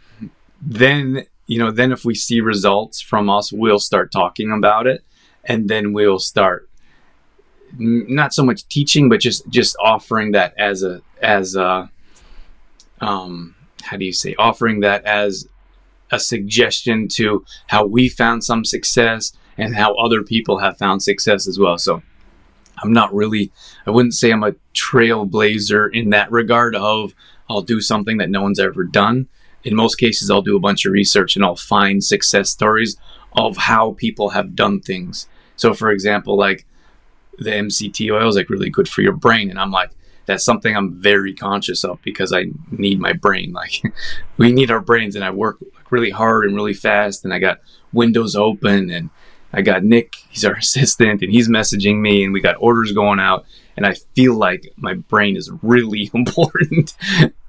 then 0.60 1.26
you 1.46 1.58
know, 1.58 1.70
then 1.70 1.92
if 1.92 2.04
we 2.04 2.14
see 2.14 2.40
results 2.40 3.00
from 3.00 3.28
us, 3.28 3.52
we'll 3.52 3.78
start 3.78 4.10
talking 4.10 4.50
about 4.50 4.86
it, 4.86 5.04
and 5.44 5.68
then 5.68 5.92
we'll 5.92 6.18
start 6.18 6.68
not 7.76 8.32
so 8.32 8.44
much 8.44 8.66
teaching, 8.68 9.08
but 9.08 9.20
just 9.20 9.48
just 9.48 9.76
offering 9.82 10.32
that 10.32 10.54
as 10.58 10.82
a 10.82 11.02
as 11.20 11.54
a 11.54 11.90
um, 13.00 13.54
how 13.82 13.96
do 13.96 14.04
you 14.04 14.12
say 14.12 14.34
offering 14.38 14.80
that 14.80 15.04
as 15.04 15.48
a 16.10 16.18
suggestion 16.18 17.08
to 17.08 17.44
how 17.66 17.84
we 17.84 18.08
found 18.08 18.44
some 18.44 18.64
success 18.64 19.32
and 19.58 19.74
how 19.74 19.94
other 19.94 20.22
people 20.22 20.58
have 20.58 20.78
found 20.78 21.02
success 21.02 21.46
as 21.46 21.58
well. 21.58 21.78
So 21.78 22.02
I'm 22.82 22.92
not 22.92 23.14
really 23.14 23.52
I 23.86 23.90
wouldn't 23.90 24.14
say 24.14 24.30
I'm 24.30 24.44
a 24.44 24.54
trailblazer 24.74 25.92
in 25.92 26.10
that 26.10 26.30
regard 26.30 26.74
of 26.74 27.14
I'll 27.48 27.62
do 27.62 27.80
something 27.80 28.18
that 28.18 28.30
no 28.30 28.42
one's 28.42 28.58
ever 28.58 28.84
done. 28.84 29.28
In 29.62 29.74
most 29.74 29.96
cases 29.96 30.30
I'll 30.30 30.42
do 30.42 30.56
a 30.56 30.60
bunch 30.60 30.84
of 30.84 30.92
research 30.92 31.36
and 31.36 31.44
I'll 31.44 31.56
find 31.56 32.02
success 32.02 32.50
stories 32.50 32.96
of 33.32 33.56
how 33.56 33.92
people 33.92 34.30
have 34.30 34.54
done 34.54 34.80
things. 34.80 35.28
So 35.56 35.74
for 35.74 35.90
example, 35.90 36.36
like 36.36 36.66
the 37.38 37.50
MCT 37.50 38.12
oil 38.12 38.28
is 38.28 38.36
like 38.36 38.50
really 38.50 38.70
good 38.70 38.88
for 38.88 39.02
your 39.02 39.12
brain. 39.12 39.50
And 39.50 39.58
I'm 39.58 39.70
like, 39.70 39.90
that's 40.26 40.44
something 40.44 40.74
I'm 40.74 40.92
very 41.00 41.34
conscious 41.34 41.84
of 41.84 42.00
because 42.02 42.32
I 42.32 42.46
need 42.70 43.00
my 43.00 43.12
brain. 43.12 43.54
Like 43.64 43.82
we 44.36 44.52
need 44.52 44.70
our 44.70 44.80
brains 44.80 45.14
and 45.16 45.24
I 45.24 45.30
work 45.30 45.58
really 45.90 46.10
hard 46.10 46.46
and 46.46 46.54
really 46.54 46.74
fast 46.74 47.24
and 47.24 47.32
I 47.32 47.38
got 47.38 47.60
windows 47.92 48.34
open 48.34 48.90
and 48.90 49.10
I 49.54 49.62
got 49.62 49.84
Nick, 49.84 50.16
he's 50.28 50.44
our 50.44 50.54
assistant 50.64 51.22
and 51.22 51.32
he's 51.32 51.48
messaging 51.48 52.00
me 52.00 52.24
and 52.24 52.32
we 52.32 52.40
got 52.40 52.56
orders 52.58 52.92
going 52.92 53.20
out 53.20 53.44
and 53.76 53.86
I 53.86 53.94
feel 54.14 54.34
like 54.34 54.72
my 54.76 54.94
brain 54.94 55.36
is 55.36 55.50
really 55.62 56.10
important 56.14 56.94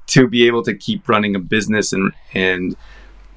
to 0.08 0.28
be 0.28 0.48
able 0.48 0.64
to 0.64 0.74
keep 0.74 1.10
running 1.10 1.36
a 1.36 1.40
business 1.40 1.94
and 1.94 2.14
and 2.34 2.76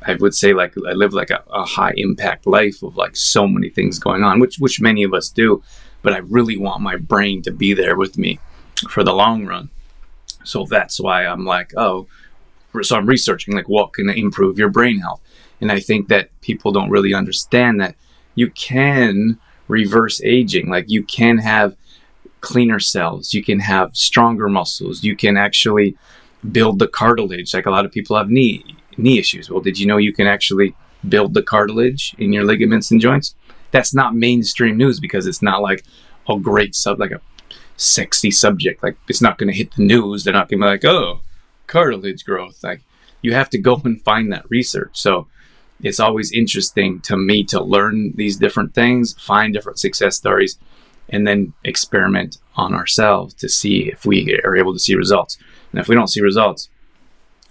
I 0.07 0.15
would 0.15 0.35
say 0.35 0.53
like 0.53 0.75
I 0.87 0.93
live 0.93 1.13
like 1.13 1.31
a, 1.31 1.43
a 1.51 1.65
high 1.65 1.93
impact 1.97 2.47
life 2.47 2.83
of 2.83 2.97
like 2.97 3.17
so 3.17 3.49
many 3.49 3.69
things 3.69 3.99
going 3.99 4.23
on, 4.23 4.39
which 4.39 4.57
which 4.59 4.81
many 4.81 5.03
of 5.03 5.13
us 5.13 5.29
do 5.29 5.63
but 6.03 6.13
I 6.13 6.19
really 6.19 6.57
want 6.57 6.81
my 6.81 6.97
brain 6.97 7.43
to 7.43 7.51
be 7.51 7.75
there 7.75 7.97
with 7.97 8.19
me 8.19 8.39
for 8.89 9.03
the 9.03 9.13
long 9.13 9.47
run. 9.47 9.71
So 10.45 10.65
that's 10.65 11.01
why 11.01 11.27
I'm 11.27 11.45
like, 11.45 11.73
oh, 11.77 12.07
so 12.83 12.97
I'm 12.97 13.07
researching 13.07 13.55
like 13.55 13.69
what 13.69 13.93
can 13.93 14.09
improve 14.09 14.59
your 14.59 14.71
brain 14.71 14.99
health. 14.99 15.21
And 15.61 15.73
I 15.73 15.81
think 15.81 16.09
that 16.09 16.31
people 16.41 16.71
don't 16.71 16.91
really 16.91 17.13
understand 17.13 17.81
that 17.81 17.97
you 18.39 18.51
can 18.51 19.39
reverse 19.69 20.21
aging. 20.23 20.69
Like 20.69 20.87
you 20.89 21.03
can 21.03 21.39
have 21.39 21.77
cleaner 22.41 22.79
cells, 22.79 23.35
you 23.35 23.43
can 23.43 23.61
have 23.61 23.97
stronger 23.97 24.49
muscles, 24.49 25.03
you 25.03 25.17
can 25.17 25.37
actually 25.37 25.97
build 26.53 26.79
the 26.79 26.89
cartilage. 26.89 27.53
Like 27.53 27.67
a 27.67 27.71
lot 27.71 27.85
of 27.85 27.93
people 27.93 28.17
have 28.17 28.31
knee 28.31 28.65
knee 28.97 29.19
issues. 29.19 29.51
Well, 29.51 29.61
did 29.61 29.79
you 29.79 29.87
know 29.87 29.97
you 29.97 30.13
can 30.13 30.27
actually 30.27 30.75
build 31.09 31.35
the 31.35 31.43
cartilage 31.43 32.15
in 32.19 32.33
your 32.33 32.45
ligaments 32.45 32.91
and 32.91 33.01
joints? 33.01 33.35
that's 33.71 33.95
not 33.95 34.15
mainstream 34.15 34.77
news 34.77 35.01
because 35.01 35.27
it's 35.27 35.43
not 35.43 35.63
like 35.63 35.85
a 36.29 36.39
great 36.39 36.75
sub 36.75 36.99
like 36.99 37.11
a 37.11 37.21
sexy 37.77 38.31
subject. 38.31 38.83
Like 38.83 38.97
it's 39.09 39.23
not 39.23 39.39
going 39.39 39.51
to 39.51 39.57
hit 39.57 39.75
the 39.75 39.85
news. 39.85 40.25
They're 40.25 40.33
not 40.33 40.49
going 40.49 40.61
to 40.61 40.65
be 40.65 40.71
like, 40.71 40.85
oh, 40.85 41.21
cartilage 41.67 42.25
growth. 42.25 42.63
Like 42.63 42.83
you 43.23 43.35
have 43.35 43.51
to 43.51 43.59
go 43.59 43.81
and 43.85 44.03
find 44.03 44.33
that 44.33 44.49
research. 44.51 44.91
So 44.95 45.29
it's 45.83 46.01
always 46.01 46.33
interesting 46.33 47.01
to 47.01 47.17
me 47.17 47.45
to 47.45 47.63
learn 47.63 48.13
these 48.17 48.37
different 48.37 48.75
things, 48.75 49.15
find 49.21 49.53
different 49.53 49.79
success 49.79 50.17
stories, 50.17 50.59
and 51.09 51.27
then 51.27 51.55
experiment 51.65 52.39
on 52.57 52.75
ourselves 52.75 53.35
to 53.35 53.49
see 53.49 53.89
if 53.89 54.05
we 54.05 54.41
are 54.45 54.57
able 54.57 54.73
to 54.73 54.79
see 54.79 54.95
results. 54.95 55.39
And 55.73 55.81
if 55.81 55.89
we 55.89 55.95
don't 55.95 56.09
see 56.09 56.21
results, 56.21 56.69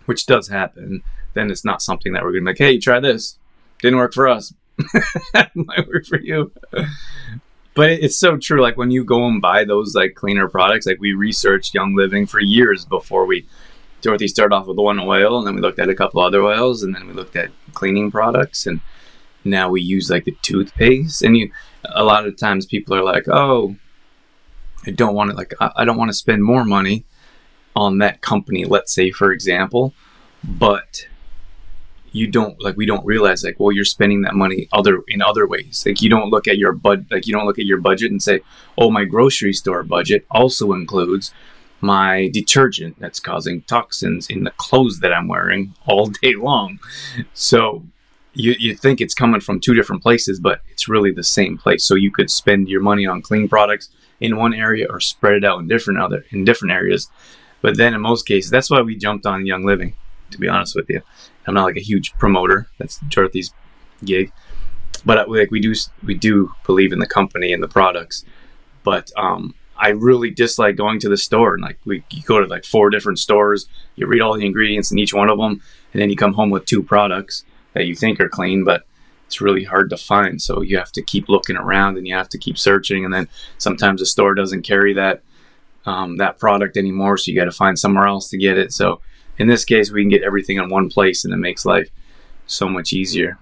which 0.05 0.25
does 0.25 0.49
happen, 0.49 1.03
then 1.33 1.49
it's 1.51 1.65
not 1.65 1.81
something 1.81 2.13
that 2.13 2.23
we're 2.23 2.31
going 2.31 2.45
to 2.45 2.45
be 2.45 2.51
like, 2.51 2.57
hey, 2.57 2.77
try 2.77 2.99
this. 2.99 3.37
Didn't 3.81 3.99
work 3.99 4.13
for 4.13 4.27
us. 4.27 4.53
Might 5.55 5.87
work 5.87 6.05
for 6.05 6.19
you. 6.19 6.51
But 7.73 7.91
it's 7.91 8.17
so 8.17 8.37
true. 8.37 8.61
Like 8.61 8.75
when 8.75 8.91
you 8.91 9.03
go 9.03 9.27
and 9.27 9.41
buy 9.41 9.63
those 9.63 9.93
like 9.93 10.15
cleaner 10.15 10.47
products, 10.47 10.87
like 10.87 10.99
we 10.99 11.13
researched 11.13 11.75
Young 11.75 11.95
Living 11.95 12.25
for 12.25 12.39
years 12.39 12.85
before 12.85 13.25
we 13.25 13.45
Dorothy 14.07 14.29
started 14.29 14.55
off 14.55 14.67
with 14.67 14.77
one 14.77 15.01
oil, 15.01 15.37
and 15.37 15.45
then 15.45 15.55
we 15.55 15.59
looked 15.59 15.79
at 15.79 15.89
a 15.89 15.95
couple 15.95 16.21
other 16.21 16.41
oils, 16.41 16.81
and 16.81 16.95
then 16.95 17.07
we 17.07 17.13
looked 17.13 17.35
at 17.35 17.51
cleaning 17.73 18.09
products, 18.09 18.65
and 18.65 18.79
now 19.43 19.69
we 19.69 19.81
use 19.81 20.09
like 20.09 20.23
the 20.23 20.37
toothpaste. 20.41 21.21
And 21.21 21.35
you, 21.35 21.51
a 21.83 22.05
lot 22.05 22.25
of 22.25 22.37
times 22.37 22.65
people 22.65 22.95
are 22.95 23.03
like, 23.03 23.27
"Oh, 23.27 23.75
I 24.85 24.91
don't 24.91 25.13
want 25.13 25.31
to 25.31 25.35
like 25.35 25.53
I, 25.59 25.71
I 25.75 25.85
don't 25.85 25.97
want 25.97 26.07
to 26.07 26.13
spend 26.13 26.41
more 26.41 26.63
money 26.63 27.03
on 27.75 27.97
that 27.97 28.21
company." 28.21 28.63
Let's 28.63 28.93
say, 28.93 29.11
for 29.11 29.33
example, 29.33 29.93
but 30.41 31.05
you 32.13 32.27
don't 32.27 32.61
like 32.63 32.77
we 32.77 32.85
don't 32.85 33.05
realize 33.05 33.43
like 33.43 33.59
well 33.59 33.73
you're 33.73 33.83
spending 33.83 34.21
that 34.21 34.33
money 34.33 34.69
other 34.71 35.03
in 35.09 35.21
other 35.21 35.45
ways 35.45 35.83
like 35.85 36.01
you 36.01 36.09
don't 36.09 36.29
look 36.29 36.47
at 36.47 36.57
your 36.57 36.71
bud 36.71 37.05
like 37.11 37.27
you 37.27 37.33
don't 37.33 37.45
look 37.45 37.59
at 37.59 37.65
your 37.65 37.77
budget 37.77 38.09
and 38.09 38.23
say 38.23 38.39
oh 38.77 38.89
my 38.89 39.03
grocery 39.03 39.51
store 39.51 39.83
budget 39.83 40.25
also 40.31 40.71
includes 40.71 41.33
my 41.81 42.29
detergent 42.33 42.99
that's 42.99 43.19
causing 43.19 43.61
toxins 43.63 44.29
in 44.29 44.43
the 44.43 44.51
clothes 44.51 44.99
that 44.99 45.13
I'm 45.13 45.27
wearing 45.27 45.73
all 45.85 46.07
day 46.07 46.33
long. 46.35 46.79
So 47.33 47.83
you, 48.33 48.55
you 48.57 48.75
think 48.75 49.01
it's 49.01 49.13
coming 49.13 49.41
from 49.41 49.59
two 49.59 49.73
different 49.73 50.03
places, 50.03 50.39
but 50.39 50.61
it's 50.69 50.87
really 50.87 51.11
the 51.11 51.23
same 51.23 51.57
place. 51.57 51.85
So 51.85 51.95
you 51.95 52.11
could 52.11 52.29
spend 52.29 52.69
your 52.69 52.81
money 52.81 53.05
on 53.05 53.21
clean 53.21 53.47
products 53.47 53.89
in 54.19 54.37
one 54.37 54.53
area 54.53 54.87
or 54.89 54.99
spread 54.99 55.35
it 55.35 55.45
out 55.45 55.59
in 55.59 55.67
different 55.67 55.99
other 55.99 56.25
in 56.31 56.45
different 56.45 56.73
areas. 56.73 57.09
But 57.61 57.77
then 57.77 57.93
in 57.93 58.01
most 58.01 58.27
cases, 58.27 58.51
that's 58.51 58.69
why 58.69 58.81
we 58.81 58.95
jumped 58.95 59.25
on 59.25 59.45
Young 59.45 59.65
Living. 59.65 59.95
To 60.31 60.37
be 60.37 60.49
honest 60.49 60.75
with 60.75 60.89
you, 60.89 61.01
I'm 61.45 61.53
not 61.53 61.63
like 61.63 61.77
a 61.77 61.81
huge 61.81 62.13
promoter. 62.13 62.67
That's 62.77 62.99
Dorothy's 63.07 63.53
gig, 64.03 64.31
but 65.05 65.29
like 65.29 65.51
we 65.51 65.59
do 65.59 65.73
we 66.03 66.15
do 66.15 66.51
believe 66.65 66.91
in 66.91 66.99
the 66.99 67.07
company 67.07 67.53
and 67.53 67.63
the 67.63 67.67
products. 67.67 68.25
But 68.83 69.11
um, 69.15 69.53
I 69.77 69.89
really 69.89 70.31
dislike 70.31 70.75
going 70.75 70.99
to 71.01 71.09
the 71.09 71.17
store 71.17 71.53
and 71.53 71.63
like 71.63 71.79
we 71.85 72.03
you 72.11 72.23
go 72.23 72.39
to 72.39 72.47
like 72.47 72.65
four 72.65 72.89
different 72.89 73.19
stores, 73.19 73.67
you 73.95 74.07
read 74.07 74.21
all 74.21 74.35
the 74.35 74.45
ingredients 74.45 74.91
in 74.91 74.99
each 74.99 75.13
one 75.13 75.29
of 75.29 75.37
them, 75.37 75.61
and 75.93 76.01
then 76.01 76.09
you 76.09 76.15
come 76.15 76.33
home 76.33 76.49
with 76.49 76.65
two 76.65 76.83
products 76.83 77.43
that 77.73 77.85
you 77.85 77.95
think 77.95 78.19
are 78.19 78.29
clean, 78.29 78.63
but 78.63 78.85
it's 79.27 79.41
really 79.41 79.63
hard 79.63 79.89
to 79.89 79.97
find. 79.97 80.41
So 80.41 80.61
you 80.61 80.77
have 80.77 80.91
to 80.93 81.01
keep 81.01 81.29
looking 81.29 81.57
around 81.57 81.97
and 81.97 82.07
you 82.07 82.15
have 82.15 82.29
to 82.29 82.37
keep 82.37 82.57
searching, 82.57 83.05
and 83.05 83.13
then 83.13 83.27
sometimes 83.57 83.99
the 83.99 84.05
store 84.05 84.33
doesn't 84.33 84.63
carry 84.63 84.93
that 84.93 85.21
um, 85.85 86.17
that 86.17 86.37
product 86.37 86.75
anymore, 86.75 87.17
so 87.17 87.31
you 87.31 87.37
got 87.37 87.45
to 87.45 87.51
find 87.51 87.79
somewhere 87.79 88.07
else 88.07 88.29
to 88.29 88.37
get 88.37 88.57
it. 88.57 88.73
So 88.73 88.99
in 89.37 89.47
this 89.47 89.63
case, 89.63 89.91
we 89.91 90.01
can 90.01 90.09
get 90.09 90.23
everything 90.23 90.57
in 90.57 90.69
one 90.69 90.89
place, 90.89 91.23
and 91.23 91.33
it 91.33 91.37
makes 91.37 91.65
life 91.65 91.89
so 92.45 92.67
much 92.67 92.91
easier. 92.93 93.37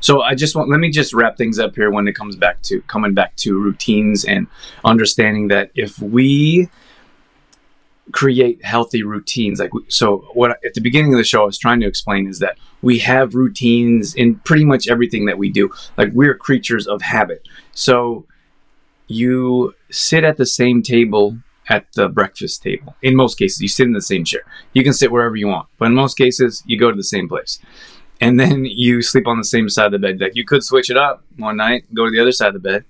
So 0.00 0.22
I 0.22 0.34
just 0.34 0.54
want 0.56 0.70
let 0.70 0.80
me 0.80 0.90
just 0.90 1.12
wrap 1.12 1.36
things 1.36 1.58
up 1.58 1.74
here 1.74 1.90
when 1.90 2.08
it 2.08 2.14
comes 2.14 2.36
back 2.36 2.62
to 2.62 2.80
coming 2.82 3.14
back 3.14 3.36
to 3.36 3.58
routines 3.58 4.24
and 4.24 4.46
understanding 4.84 5.48
that 5.48 5.70
if 5.74 5.98
we 5.98 6.68
create 8.12 8.64
healthy 8.64 9.02
routines 9.02 9.58
like 9.58 9.70
so 9.88 10.28
what 10.32 10.52
at 10.64 10.74
the 10.74 10.80
beginning 10.80 11.12
of 11.12 11.18
the 11.18 11.24
show 11.24 11.42
I 11.42 11.46
was 11.46 11.58
trying 11.58 11.80
to 11.80 11.86
explain 11.86 12.28
is 12.28 12.38
that 12.38 12.56
we 12.82 12.98
have 13.00 13.34
routines 13.34 14.14
in 14.14 14.36
pretty 14.36 14.64
much 14.64 14.88
everything 14.88 15.26
that 15.26 15.38
we 15.38 15.50
do. 15.50 15.70
Like 15.96 16.10
we're 16.12 16.36
creatures 16.36 16.86
of 16.86 17.02
habit. 17.02 17.46
So 17.72 18.26
you 19.08 19.74
sit 19.90 20.24
at 20.24 20.36
the 20.36 20.46
same 20.46 20.82
table 20.82 21.38
at 21.68 21.92
the 21.94 22.08
breakfast 22.08 22.62
table. 22.62 22.94
In 23.02 23.16
most 23.16 23.38
cases 23.38 23.60
you 23.60 23.68
sit 23.68 23.86
in 23.86 23.92
the 23.92 24.00
same 24.00 24.24
chair. 24.24 24.42
You 24.72 24.84
can 24.84 24.92
sit 24.92 25.10
wherever 25.10 25.34
you 25.36 25.48
want 25.48 25.68
but 25.78 25.86
in 25.86 25.94
most 25.94 26.16
cases 26.16 26.62
you 26.66 26.78
go 26.78 26.90
to 26.90 26.96
the 26.96 27.04
same 27.04 27.28
place 27.28 27.58
and 28.20 28.40
then 28.40 28.64
you 28.64 29.02
sleep 29.02 29.26
on 29.26 29.38
the 29.38 29.44
same 29.44 29.68
side 29.68 29.86
of 29.86 29.92
the 29.92 29.98
bed. 29.98 30.20
Like 30.20 30.36
you 30.36 30.44
could 30.44 30.64
switch 30.64 30.90
it 30.90 30.96
up 30.96 31.24
one 31.36 31.56
night, 31.56 31.84
go 31.94 32.06
to 32.06 32.10
the 32.10 32.20
other 32.20 32.32
side 32.32 32.54
of 32.54 32.62
the 32.62 32.68
bed. 32.68 32.84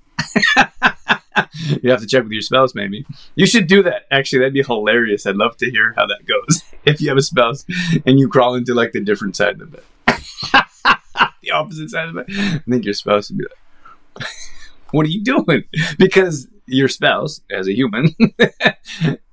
you 1.83 1.91
have 1.91 2.01
to 2.01 2.07
check 2.07 2.23
with 2.23 2.33
your 2.33 2.43
spouse, 2.43 2.75
maybe. 2.75 3.07
You 3.35 3.47
should 3.47 3.67
do 3.67 3.83
that. 3.83 4.07
Actually, 4.11 4.41
that'd 4.41 4.55
be 4.55 4.63
hilarious. 4.63 5.27
I'd 5.27 5.37
love 5.37 5.57
to 5.59 5.71
hear 5.71 5.95
how 5.97 6.07
that 6.07 6.27
goes. 6.27 6.63
if 6.85 7.01
you 7.01 7.09
have 7.09 7.19
a 7.19 7.23
spouse 7.23 7.65
and 8.05 8.19
you 8.19 8.29
crawl 8.29 8.55
into 8.55 8.75
like 8.75 8.93
the 8.93 9.01
different 9.01 9.37
side 9.37 9.61
of 9.61 9.71
the 9.71 9.79
bed, 9.79 9.85
the 11.43 11.51
opposite 11.51 11.91
side 11.91 12.09
of 12.09 12.15
the 12.15 12.23
bed, 12.23 12.63
I 12.67 12.71
think 12.71 12.85
your 12.85 12.95
spouse 12.95 13.31
would 13.31 13.39
be 13.39 13.45
like, 13.45 14.29
"What 14.91 15.07
are 15.07 15.11
you 15.11 15.23
doing?" 15.23 15.65
Because 15.99 16.49
your 16.67 16.89
spouse, 16.89 17.41
as 17.51 17.69
a 17.69 17.75
human, 17.75 18.15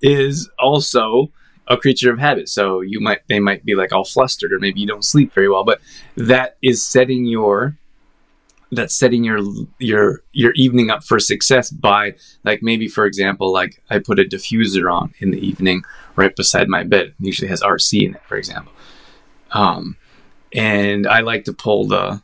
is 0.02 0.50
also 0.60 1.32
a 1.68 1.78
creature 1.78 2.12
of 2.12 2.20
habit. 2.20 2.50
So 2.50 2.82
you 2.82 3.00
might 3.00 3.28
they 3.28 3.40
might 3.40 3.66
be 3.66 3.76
like 3.76 3.92
all 3.92 4.04
flustered 4.04 4.52
or 4.52 4.60
maybe 4.60 4.80
you 4.80 4.88
don't 4.88 5.06
sleep 5.06 5.34
very 5.34 5.50
well, 5.50 5.64
but 5.64 5.82
that 6.16 6.58
is 6.62 6.86
setting 6.86 7.26
your 7.26 7.78
that's 8.72 8.96
setting 8.96 9.24
your 9.24 9.40
your 9.80 10.22
your 10.32 10.52
evening 10.54 10.90
up 10.90 11.04
for 11.04 11.20
success 11.20 11.70
by 11.70 12.16
like 12.44 12.64
maybe 12.64 12.88
for 12.88 13.06
example 13.06 13.52
like 13.52 13.82
I 13.90 14.00
put 14.00 14.20
a 14.20 14.24
diffuser 14.24 14.92
on 14.92 15.14
in 15.20 15.32
the 15.32 15.46
evening 15.46 15.84
right 16.16 16.36
beside 16.36 16.68
my 16.68 16.84
bed. 16.84 17.08
It 17.08 17.16
usually 17.20 17.50
has 17.50 17.62
RC 17.62 18.04
in 18.04 18.16
it, 18.16 18.22
for 18.26 18.36
example. 18.36 18.74
Um, 19.52 19.98
and 20.52 21.08
I 21.08 21.22
like 21.22 21.46
to 21.46 21.54
pull 21.54 21.88
the 21.88 22.22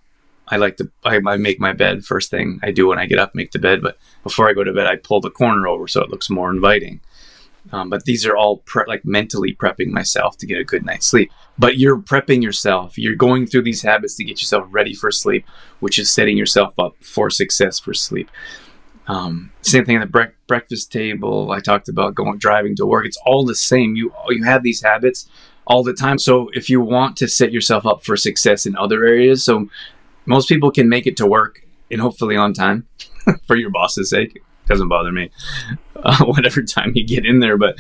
I 0.48 0.58
like 0.58 0.78
to 0.78 0.92
I, 1.04 1.20
I, 1.26 1.38
make 1.38 1.60
my 1.60 1.74
bed 1.74 2.04
first 2.04 2.32
thing 2.32 2.60
I 2.64 2.72
do 2.72 2.88
when 2.88 2.98
I 2.98 3.06
get 3.06 3.20
up, 3.20 3.36
make 3.36 3.52
the 3.52 3.60
bed. 3.60 3.82
But 3.82 3.98
before 4.24 4.50
I 4.50 4.54
go 4.54 4.64
to 4.64 4.74
bed, 4.74 4.88
I 4.88 4.96
pull 4.96 5.22
the 5.22 5.30
corner 5.30 5.68
over 5.68 5.88
so 5.88 6.02
it 6.02 6.10
looks 6.10 6.30
more 6.30 6.50
inviting. 6.50 7.02
Um, 7.72 7.90
but 7.90 8.06
these 8.06 8.26
are 8.26 8.36
all 8.36 8.58
pre- 8.58 8.86
like 8.88 9.06
mentally 9.06 9.54
prepping 9.54 9.88
myself 9.88 10.38
to 10.38 10.48
get 10.48 10.60
a 10.60 10.64
good 10.64 10.86
night's 10.86 11.06
sleep. 11.06 11.32
But 11.58 11.78
you're 11.78 11.98
prepping 11.98 12.42
yourself. 12.42 12.98
You're 12.98 13.16
going 13.16 13.46
through 13.46 13.64
these 13.64 13.82
habits 13.82 14.16
to 14.16 14.24
get 14.24 14.42
yourself 14.42 14.68
ready 14.72 14.94
for 14.94 15.12
sleep, 15.12 15.46
which 15.80 16.00
is 16.00 16.10
setting 16.10 16.38
yourself 16.38 16.74
up 16.80 16.96
for 17.02 17.30
success 17.30 17.80
for 17.80 17.94
sleep. 17.94 18.30
Um, 19.08 19.52
same 19.62 19.86
thing 19.86 19.98
at 19.98 20.02
the 20.02 20.08
bre- 20.08 20.36
breakfast 20.48 20.92
table. 20.92 21.52
I 21.52 21.60
talked 21.60 21.90
about 21.90 22.16
going 22.16 22.38
driving 22.38 22.76
to 22.78 22.86
work. 22.86 23.06
It's 23.06 23.20
all 23.26 23.46
the 23.46 23.56
same. 23.56 23.96
You 23.96 24.14
you 24.30 24.44
have 24.44 24.64
these 24.64 24.82
habits 24.82 25.28
all 25.66 25.84
the 25.84 25.94
time. 25.94 26.18
So 26.18 26.50
if 26.54 26.70
you 26.70 26.82
want 26.82 27.18
to 27.18 27.28
set 27.28 27.52
yourself 27.52 27.86
up 27.86 28.04
for 28.04 28.18
success 28.18 28.66
in 28.66 28.76
other 28.76 29.06
areas, 29.06 29.44
so 29.44 29.68
most 30.26 30.48
people 30.48 30.72
can 30.72 30.90
make 30.90 31.08
it 31.08 31.18
to 31.18 31.28
work 31.28 31.66
and 31.92 32.02
hopefully 32.02 32.36
on 32.36 32.54
time 32.54 32.88
for 33.48 33.56
your 33.56 33.72
boss's 33.72 34.10
sake 34.10 34.42
doesn't 34.70 34.88
bother 34.88 35.12
me. 35.12 35.32
Uh, 36.04 36.26
whatever 36.26 36.62
time 36.62 36.92
you 36.96 37.06
get 37.06 37.26
in 37.26 37.40
there, 37.40 37.58
but 37.58 37.78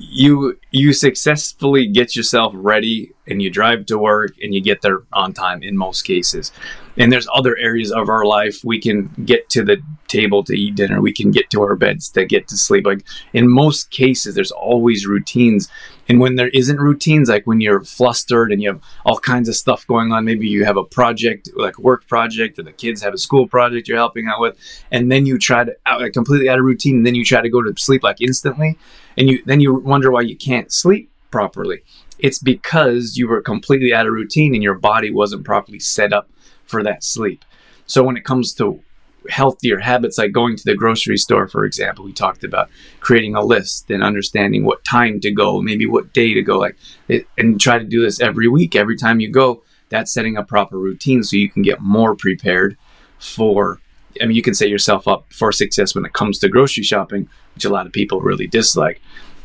you 0.00 0.58
you 0.70 0.92
successfully 0.92 1.86
get 1.86 2.16
yourself 2.16 2.52
ready 2.56 3.12
and 3.26 3.42
you 3.42 3.50
drive 3.50 3.86
to 3.86 3.98
work 3.98 4.32
and 4.42 4.54
you 4.54 4.60
get 4.60 4.82
there 4.82 5.02
on 5.12 5.32
time 5.32 5.62
in 5.62 5.76
most 5.76 6.02
cases. 6.02 6.52
And 6.96 7.12
there's 7.12 7.28
other 7.32 7.56
areas 7.56 7.92
of 7.92 8.08
our 8.08 8.24
life 8.24 8.64
we 8.64 8.80
can 8.80 9.10
get 9.24 9.48
to 9.50 9.62
the 9.62 9.80
table 10.08 10.42
to 10.44 10.54
eat 10.54 10.74
dinner. 10.74 11.00
We 11.00 11.12
can 11.12 11.30
get 11.30 11.48
to 11.50 11.62
our 11.62 11.76
beds 11.76 12.08
to 12.10 12.24
get 12.24 12.48
to 12.48 12.56
sleep. 12.56 12.86
Like 12.86 13.04
in 13.32 13.48
most 13.48 13.90
cases 13.90 14.34
there's 14.34 14.50
always 14.50 15.06
routines. 15.06 15.68
And 16.08 16.18
when 16.18 16.34
there 16.34 16.48
isn't 16.48 16.80
routines 16.80 17.28
like 17.28 17.46
when 17.46 17.60
you're 17.60 17.84
flustered 17.84 18.52
and 18.52 18.60
you 18.62 18.70
have 18.70 18.82
all 19.04 19.18
kinds 19.18 19.48
of 19.48 19.54
stuff 19.54 19.86
going 19.86 20.12
on 20.12 20.24
maybe 20.24 20.48
you 20.48 20.64
have 20.64 20.76
a 20.76 20.84
project 20.84 21.50
like 21.56 21.78
a 21.78 21.82
work 21.82 22.08
project 22.08 22.58
or 22.58 22.62
the 22.62 22.72
kids 22.72 23.02
have 23.02 23.14
a 23.14 23.18
school 23.18 23.46
project 23.46 23.86
you're 23.86 23.98
helping 23.98 24.26
out 24.26 24.40
with 24.40 24.56
and 24.90 25.12
then 25.12 25.26
you 25.26 25.38
try 25.38 25.62
to 25.62 25.76
out, 25.86 26.00
like, 26.00 26.12
completely 26.12 26.48
out 26.48 26.58
of 26.58 26.64
routine 26.64 26.96
and 26.96 27.06
then 27.06 27.14
you 27.14 27.24
try 27.24 27.40
to 27.40 27.48
go 27.48 27.62
to 27.62 27.72
sleep 27.76 28.02
like 28.02 28.20
instantly 28.20 28.76
and 29.20 29.28
you 29.28 29.42
then 29.46 29.60
you 29.60 29.74
wonder 29.74 30.10
why 30.10 30.22
you 30.22 30.36
can't 30.36 30.72
sleep 30.72 31.10
properly 31.30 31.82
it's 32.20 32.38
because 32.38 33.16
you 33.16 33.26
were 33.28 33.40
completely 33.40 33.94
out 33.94 34.06
of 34.06 34.12
routine 34.12 34.54
and 34.54 34.62
your 34.62 34.74
body 34.74 35.10
wasn't 35.10 35.44
properly 35.44 35.80
set 35.80 36.12
up 36.12 36.28
for 36.64 36.82
that 36.82 37.02
sleep. 37.02 37.44
So 37.86 38.02
when 38.02 38.16
it 38.16 38.24
comes 38.24 38.52
to 38.54 38.80
healthier 39.28 39.78
habits 39.78 40.16
like 40.16 40.32
going 40.32 40.56
to 40.56 40.64
the 40.64 40.74
grocery 40.74 41.18
store 41.18 41.46
for 41.46 41.66
example 41.66 42.02
we 42.02 42.12
talked 42.12 42.42
about 42.42 42.70
creating 43.00 43.34
a 43.34 43.44
list 43.44 43.90
and 43.90 44.02
understanding 44.02 44.64
what 44.64 44.82
time 44.82 45.20
to 45.20 45.30
go 45.30 45.60
maybe 45.60 45.84
what 45.84 46.10
day 46.14 46.32
to 46.32 46.40
go 46.40 46.58
like 46.58 46.74
it, 47.06 47.26
and 47.36 47.60
try 47.60 47.78
to 47.78 47.84
do 47.84 48.00
this 48.00 48.18
every 48.18 48.48
week 48.48 48.74
every 48.74 48.96
time 48.96 49.20
you 49.20 49.30
go 49.30 49.62
that's 49.90 50.10
setting 50.10 50.38
a 50.38 50.42
proper 50.42 50.78
routine 50.78 51.22
so 51.22 51.36
you 51.36 51.50
can 51.50 51.60
get 51.60 51.82
more 51.82 52.16
prepared 52.16 52.78
for 53.18 53.78
i 54.20 54.26
mean 54.26 54.36
you 54.36 54.42
can 54.42 54.54
set 54.54 54.68
yourself 54.68 55.06
up 55.08 55.32
for 55.32 55.52
success 55.52 55.94
when 55.94 56.04
it 56.04 56.12
comes 56.12 56.38
to 56.38 56.48
grocery 56.48 56.82
shopping 56.82 57.28
which 57.54 57.64
a 57.64 57.70
lot 57.70 57.86
of 57.86 57.92
people 57.92 58.20
really 58.20 58.46
dislike 58.46 59.00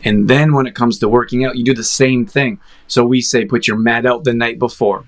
and 0.05 0.27
then 0.27 0.53
when 0.53 0.67
it 0.67 0.75
comes 0.75 0.99
to 0.99 1.09
working 1.09 1.43
out, 1.45 1.57
you 1.57 1.63
do 1.63 1.73
the 1.73 1.83
same 1.83 2.27
thing. 2.27 2.59
So 2.87 3.03
we 3.03 3.21
say 3.21 3.43
put 3.43 3.67
your 3.67 3.77
mat 3.77 4.05
out 4.05 4.23
the 4.23 4.33
night 4.33 4.59
before. 4.59 5.05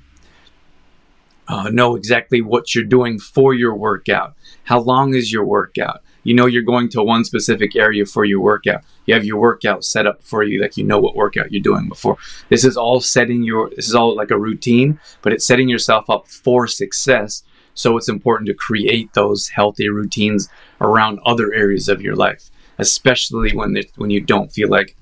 Uh, 1.47 1.69
know 1.69 1.95
exactly 1.95 2.41
what 2.41 2.75
you're 2.75 2.83
doing 2.83 3.19
for 3.19 3.53
your 3.53 3.75
workout. 3.75 4.35
How 4.63 4.79
long 4.79 5.13
is 5.13 5.31
your 5.31 5.45
workout? 5.45 6.01
You 6.23 6.33
know 6.33 6.45
you're 6.45 6.63
going 6.63 6.89
to 6.89 7.03
one 7.03 7.23
specific 7.23 7.73
area 7.75 8.05
for 8.05 8.25
your 8.25 8.41
workout. 8.41 8.83
You 9.05 9.13
have 9.13 9.23
your 9.23 9.39
workout 9.39 9.85
set 9.85 10.05
up 10.05 10.21
for 10.23 10.43
you, 10.43 10.61
like 10.61 10.75
you 10.75 10.83
know 10.83 10.99
what 10.99 11.15
workout 11.15 11.53
you're 11.53 11.61
doing 11.61 11.87
before. 11.87 12.17
This 12.49 12.65
is 12.65 12.75
all 12.75 12.99
setting 12.99 13.43
your. 13.43 13.69
This 13.69 13.87
is 13.87 13.95
all 13.95 14.13
like 14.13 14.31
a 14.31 14.37
routine, 14.37 14.99
but 15.21 15.31
it's 15.31 15.47
setting 15.47 15.69
yourself 15.69 16.09
up 16.09 16.27
for 16.27 16.67
success. 16.67 17.43
So 17.77 17.95
it's 17.95 18.09
important 18.09 18.47
to 18.47 18.55
create 18.55 19.13
those 19.13 19.49
healthy 19.49 19.87
routines 19.87 20.49
around 20.81 21.19
other 21.23 21.53
areas 21.53 21.87
of 21.87 22.01
your 22.01 22.15
life, 22.15 22.49
especially 22.79 23.55
when 23.55 23.75
when 23.97 24.09
you 24.09 24.19
don't 24.19 24.51
feel 24.51 24.67
like 24.67 24.95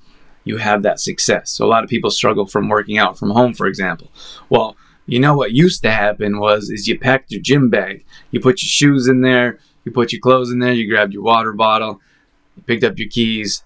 you 0.44 0.58
have 0.58 0.82
that 0.82 1.00
success. 1.00 1.50
So 1.50 1.64
a 1.64 1.72
lot 1.72 1.84
of 1.84 1.90
people 1.90 2.10
struggle 2.10 2.46
from 2.46 2.68
working 2.68 2.98
out 2.98 3.18
from 3.18 3.30
home, 3.30 3.54
for 3.54 3.66
example. 3.66 4.12
Well, 4.50 4.76
you 5.06 5.18
know 5.18 5.34
what 5.34 5.52
used 5.52 5.82
to 5.82 5.90
happen 5.90 6.38
was 6.38 6.68
is 6.68 6.86
you 6.86 6.98
packed 6.98 7.32
your 7.32 7.40
gym 7.40 7.70
bag, 7.70 8.04
you 8.30 8.40
put 8.40 8.62
your 8.62 8.68
shoes 8.68 9.08
in 9.08 9.22
there, 9.22 9.58
you 9.86 9.90
put 9.90 10.12
your 10.12 10.20
clothes 10.20 10.52
in 10.52 10.58
there, 10.58 10.74
you 10.74 10.86
grabbed 10.86 11.14
your 11.14 11.22
water 11.22 11.54
bottle, 11.54 12.02
you 12.56 12.62
picked 12.64 12.84
up 12.84 12.98
your 12.98 13.08
keys, 13.08 13.64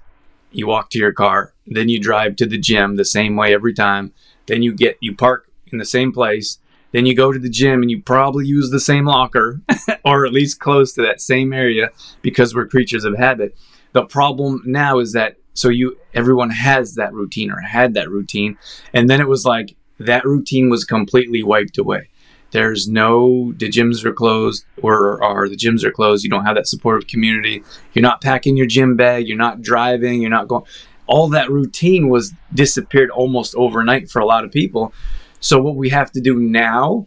you 0.53 0.69
walk 0.69 0.89
to 0.91 0.99
your 1.01 1.13
car, 1.13 1.53
then 1.67 1.89
you 1.89 1.99
drive 1.99 2.37
to 2.37 2.47
the 2.47 2.59
gym 2.59 2.95
the 2.95 3.05
same 3.05 3.35
way 3.35 3.53
every 3.53 3.75
time. 3.75 4.13
Then 4.47 4.63
you 4.63 4.73
get 4.73 4.99
you 5.01 5.17
park 5.17 5.51
in 5.73 5.79
the 5.79 5.85
same 5.85 6.13
place, 6.13 6.59
then 6.93 7.07
you 7.07 7.15
go 7.15 7.33
to 7.33 7.39
the 7.39 7.49
gym 7.49 7.83
and 7.83 7.91
you 7.91 8.03
probably 8.03 8.47
use 8.47 8.71
the 8.71 8.81
same 8.81 9.07
locker 9.07 9.61
or 10.05 10.27
at 10.27 10.33
least 10.33 10.61
close 10.61 10.93
to 10.95 11.03
that 11.03 11.21
same 11.21 11.53
area 11.53 11.91
because 12.23 12.55
we're 12.55 12.67
creatures 12.67 13.05
of 13.05 13.17
habit. 13.17 13.57
The 13.93 14.05
problem 14.05 14.63
now 14.65 14.99
is 14.99 15.13
that 15.13 15.37
so 15.55 15.69
you 15.69 15.99
everyone 16.15 16.51
has 16.51 16.95
that 16.95 17.13
routine 17.13 17.51
or 17.51 17.61
had 17.61 17.95
that 17.95 18.09
routine 18.09 18.57
and 18.93 19.11
then 19.11 19.21
it 19.21 19.29
was 19.29 19.45
like 19.45 19.77
that 19.99 20.25
routine 20.25 20.71
was 20.71 20.85
completely 20.85 21.43
wiped 21.43 21.79
away. 21.79 22.09
There's 22.53 22.89
no, 22.89 23.53
the 23.53 23.69
gyms 23.69 24.05
are 24.05 24.13
closed 24.13 24.65
or, 24.83 25.23
are 25.23 25.49
the 25.49 25.57
gyms 25.57 25.85
are 25.85 25.93
closed. 25.93 26.25
You 26.25 26.31
don't 26.31 26.45
have 26.45 26.57
that 26.57 26.67
supportive 26.67 27.09
community. 27.09 27.63
You're 27.93 28.03
not 28.03 28.21
packing 28.21 28.57
your 28.57 28.67
gym 28.67 28.97
bag. 28.97 29.29
You're 29.29 29.37
not 29.37 29.63
driving. 29.63 30.21
You're 30.21 30.31
not 30.31 30.49
going. 30.49 30.65
All 31.07 31.29
that 31.29 31.51
routine 31.51 32.09
was 32.09 32.33
disappeared 32.53 33.11
almost 33.11 33.55
overnight 33.55 34.11
for 34.11 34.21
a 34.21 34.27
lot 34.27 34.45
of 34.45 34.51
people. 34.51 34.93
So, 35.41 35.61
what 35.61 35.77
we 35.77 35.89
have 35.89 36.13
to 36.13 36.21
do 36.21 36.37
now 36.39 37.07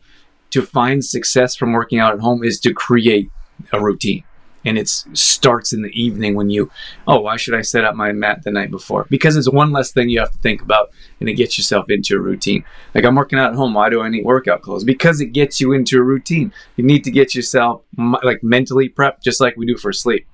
to 0.54 0.62
find 0.62 1.04
success 1.04 1.56
from 1.56 1.72
working 1.72 1.98
out 2.00 2.14
at 2.14 2.20
home 2.20 2.44
is 2.44 2.60
to 2.60 2.74
create 2.74 3.32
a 3.72 3.82
routine. 3.82 4.24
And 4.66 4.78
it 4.78 4.88
starts 4.88 5.74
in 5.74 5.82
the 5.82 5.90
evening 5.90 6.36
when 6.36 6.50
you 6.50 6.72
oh 7.06 7.20
why 7.20 7.36
should 7.36 7.54
i 7.54 7.62
set 7.62 7.84
up 7.84 7.96
my 7.96 8.12
mat 8.12 8.44
the 8.44 8.52
night 8.52 8.72
before? 8.72 9.08
Because 9.10 9.36
it's 9.36 9.50
one 9.50 9.72
less 9.72 9.92
thing 9.92 10.10
you 10.10 10.20
have 10.20 10.32
to 10.32 10.38
think 10.38 10.62
about 10.62 10.92
and 11.20 11.28
it 11.28 11.34
gets 11.34 11.58
yourself 11.58 11.90
into 11.90 12.16
a 12.16 12.20
routine. 12.20 12.64
Like 12.94 13.04
i'm 13.04 13.16
working 13.16 13.40
out 13.40 13.52
at 13.52 13.58
home 13.58 13.74
why 13.74 13.90
do 13.90 14.02
i 14.02 14.10
need 14.10 14.24
workout 14.26 14.62
clothes? 14.62 14.84
Because 14.84 15.20
it 15.20 15.34
gets 15.34 15.60
you 15.60 15.74
into 15.74 15.98
a 15.98 16.04
routine. 16.04 16.54
You 16.78 16.86
need 16.86 17.04
to 17.04 17.12
get 17.12 17.36
yourself 17.36 17.82
like 18.24 18.42
mentally 18.42 18.88
prep 18.88 19.22
just 19.22 19.42
like 19.42 19.58
we 19.58 19.66
do 19.66 19.76
for 19.76 19.92
sleep. 19.92 20.28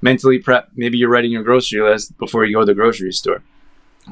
Mentally 0.00 0.38
prep 0.38 0.70
maybe 0.74 0.98
you're 0.98 1.10
writing 1.10 1.30
your 1.30 1.44
grocery 1.44 1.82
list 1.82 2.16
before 2.18 2.44
you 2.44 2.54
go 2.54 2.60
to 2.60 2.66
the 2.66 2.74
grocery 2.74 3.12
store 3.12 3.42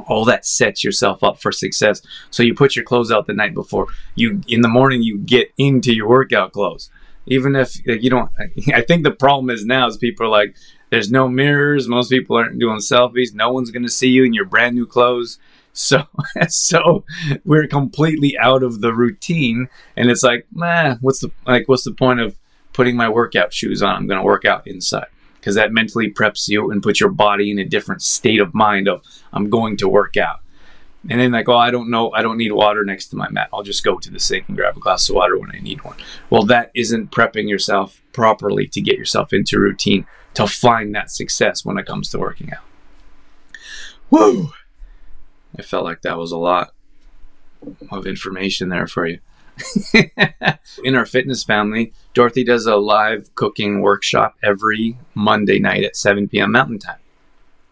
all 0.07 0.25
that 0.25 0.47
sets 0.47 0.83
yourself 0.83 1.23
up 1.23 1.41
for 1.41 1.53
success. 1.53 2.03
So 2.31 2.43
you 2.43 2.55
put 2.55 2.77
your 2.77 2.85
clothes 2.85 3.13
out 3.13 3.27
the 3.27 3.35
night 3.35 3.55
before. 3.55 3.87
You 4.15 4.41
in 4.49 4.61
the 4.61 4.69
morning 4.69 5.03
you 5.03 5.19
get 5.19 5.53
into 5.57 5.95
your 5.95 6.09
workout 6.09 6.53
clothes. 6.53 6.91
Even 7.27 7.57
if 7.57 7.75
you 7.87 8.11
don't 8.11 8.31
i 8.75 8.83
think 8.83 9.03
the 9.03 9.11
problem 9.11 9.51
is 9.51 9.65
now 9.65 9.87
is 9.87 9.97
people 9.97 10.27
are 10.27 10.31
like 10.31 10.55
there's 10.91 11.11
no 11.11 11.29
mirrors. 11.29 11.89
Most 11.89 12.11
people 12.11 12.37
aren't 12.37 12.59
doing 12.59 12.79
selfies. 12.79 13.35
No 13.35 13.53
one's 13.53 13.73
going 13.73 13.83
to 13.83 13.89
see 13.89 14.09
you 14.09 14.23
in 14.23 14.33
your 14.33 14.45
brand 14.45 14.77
new 14.77 14.87
clothes. 14.87 15.39
So 15.73 16.05
so 16.49 17.05
we're 17.45 17.67
completely 17.67 18.37
out 18.39 18.63
of 18.63 18.81
the 18.81 18.95
routine. 18.95 19.69
And 19.97 20.11
it's 20.11 20.23
like 20.23 20.47
man 20.53 20.99
what's 21.01 21.21
the 21.21 21.31
like 21.47 21.69
what's 21.69 21.85
the 21.85 21.93
point 21.93 22.21
of 22.21 22.39
putting 22.73 22.97
my 22.97 23.09
workout 23.09 23.53
shoes 23.53 23.83
on? 23.83 23.97
I'm 23.97 24.07
going 24.07 24.21
to 24.21 24.25
work 24.25 24.45
out 24.45 24.67
inside 24.67 25.07
because 25.45 25.57
that 25.57 25.73
mentally 25.73 26.11
preps 26.11 26.49
you 26.49 26.71
and 26.71 26.83
puts 26.83 26.99
your 26.99 27.11
body 27.11 27.51
in 27.51 27.59
a 27.59 27.65
different 27.67 28.01
state 28.01 28.41
of 28.41 28.55
mind 28.55 28.89
of 28.89 29.03
i'm 29.35 29.51
going 29.51 29.77
to 29.77 29.87
work 29.87 30.17
out 30.17 30.41
and 31.11 31.21
then 31.21 31.33
like, 31.33 31.49
oh, 31.49 31.57
I 31.57 31.71
don't 31.71 31.91
know, 31.91 32.11
I 32.13 32.23
don't 32.23 32.39
need 32.39 32.53
water 32.53 32.83
next 32.85 33.09
to 33.09 33.17
my 33.17 33.29
mat. 33.29 33.51
I'll 33.53 33.63
just 33.63 33.85
go 33.85 33.99
to 33.99 34.11
the 34.11 34.19
sink 34.19 34.49
and 34.49 34.57
grab 34.57 34.77
a 34.77 34.81
glass 34.81 35.09
of 35.09 35.17
water 35.17 35.39
when 35.39 35.55
I 35.55 35.61
need 35.61 35.85
one. 35.85 35.97
Well, 36.31 36.45
that 36.45 36.71
isn't 36.75 37.11
prepping 37.11 37.49
yourself 37.49 38.01
properly 38.13 38.67
to 38.69 38.81
get 38.81 38.97
yourself 38.97 39.33
into 39.33 39.59
routine 39.59 40.07
to 40.33 40.47
find 40.47 40.95
that 40.95 41.11
success 41.11 41.65
when 41.65 41.77
it 41.77 41.85
comes 41.85 42.09
to 42.11 42.19
working 42.19 42.53
out. 42.53 42.63
Woo! 44.09 44.53
I 45.59 45.63
felt 45.63 45.85
like 45.85 46.03
that 46.03 46.17
was 46.17 46.33
a 46.33 46.39
lot 46.39 46.73
of 47.91 48.07
information 48.07 48.71
there 48.71 48.87
for 48.87 49.07
you. 49.07 49.19
in 50.85 50.95
our 50.95 51.07
fitness 51.07 51.45
family, 51.45 51.93
Dorothy 52.13 52.45
does 52.45 52.67
a 52.67 52.77
live 52.77 53.35
cooking 53.35 53.81
workshop 53.81 54.37
every 54.43 54.99
Monday 55.15 55.59
night 55.59 55.85
at 55.85 55.97
7 55.97 56.29
p.m. 56.29 56.53
Mountain 56.53 56.79
Time. 56.81 56.99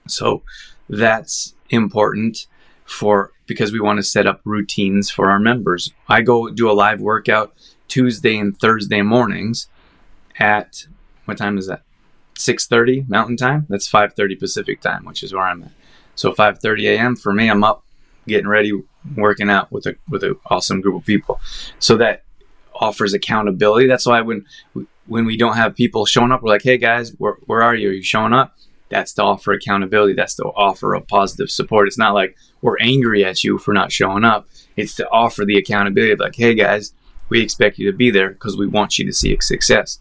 So 0.06 0.42
that's 0.88 1.54
important 1.70 2.46
for 2.84 3.32
because 3.46 3.72
we 3.72 3.80
want 3.80 3.98
to 3.98 4.02
set 4.02 4.26
up 4.26 4.40
routines 4.44 5.10
for 5.10 5.30
our 5.30 5.38
members. 5.38 5.92
I 6.08 6.22
go 6.22 6.50
do 6.50 6.70
a 6.70 6.72
live 6.72 7.00
workout 7.00 7.54
Tuesday 7.88 8.38
and 8.38 8.58
Thursday 8.58 9.02
mornings 9.02 9.68
at 10.38 10.86
what 11.24 11.38
time 11.38 11.58
is 11.58 11.66
that? 11.66 11.82
6:30 12.36 13.08
Mountain 13.08 13.36
Time. 13.36 13.66
That's 13.68 13.88
5:30 13.88 14.38
Pacific 14.38 14.80
Time, 14.80 15.04
which 15.04 15.22
is 15.22 15.32
where 15.32 15.44
I'm 15.44 15.62
at. 15.62 15.72
So 16.14 16.32
5:30 16.32 16.88
a.m. 16.88 17.16
for 17.16 17.32
me, 17.32 17.48
I'm 17.48 17.64
up, 17.64 17.84
getting 18.26 18.48
ready, 18.48 18.72
working 19.16 19.50
out 19.50 19.70
with 19.72 19.86
a 19.86 19.96
with 20.08 20.22
an 20.24 20.36
awesome 20.46 20.80
group 20.80 20.96
of 20.96 21.04
people. 21.04 21.40
So 21.78 21.96
that 21.98 22.24
offers 22.74 23.14
accountability. 23.14 23.86
That's 23.86 24.06
why 24.06 24.20
when 24.20 24.46
when 25.06 25.24
we 25.24 25.36
don't 25.36 25.56
have 25.56 25.74
people 25.74 26.06
showing 26.06 26.32
up, 26.32 26.42
we're 26.42 26.50
like, 26.50 26.62
"Hey 26.62 26.78
guys, 26.78 27.10
where 27.18 27.36
where 27.46 27.62
are 27.62 27.74
you? 27.74 27.90
Are 27.90 27.92
you 27.92 28.02
showing 28.02 28.32
up?" 28.32 28.56
that's 28.92 29.14
to 29.14 29.22
offer 29.22 29.52
accountability 29.52 30.12
that's 30.12 30.34
to 30.34 30.44
offer 30.44 30.94
a 30.94 31.00
positive 31.00 31.50
support 31.50 31.88
it's 31.88 31.98
not 31.98 32.12
like 32.12 32.36
we're 32.60 32.76
angry 32.78 33.24
at 33.24 33.42
you 33.42 33.58
for 33.58 33.72
not 33.72 33.90
showing 33.90 34.22
up 34.22 34.46
it's 34.76 34.94
to 34.94 35.08
offer 35.08 35.44
the 35.44 35.56
accountability 35.56 36.12
of 36.12 36.20
like 36.20 36.36
hey 36.36 36.54
guys 36.54 36.92
we 37.30 37.40
expect 37.42 37.78
you 37.78 37.90
to 37.90 37.96
be 37.96 38.10
there 38.10 38.30
because 38.30 38.56
we 38.56 38.66
want 38.66 38.98
you 38.98 39.06
to 39.06 39.12
see 39.12 39.36
success 39.40 39.98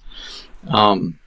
um, 0.68 1.18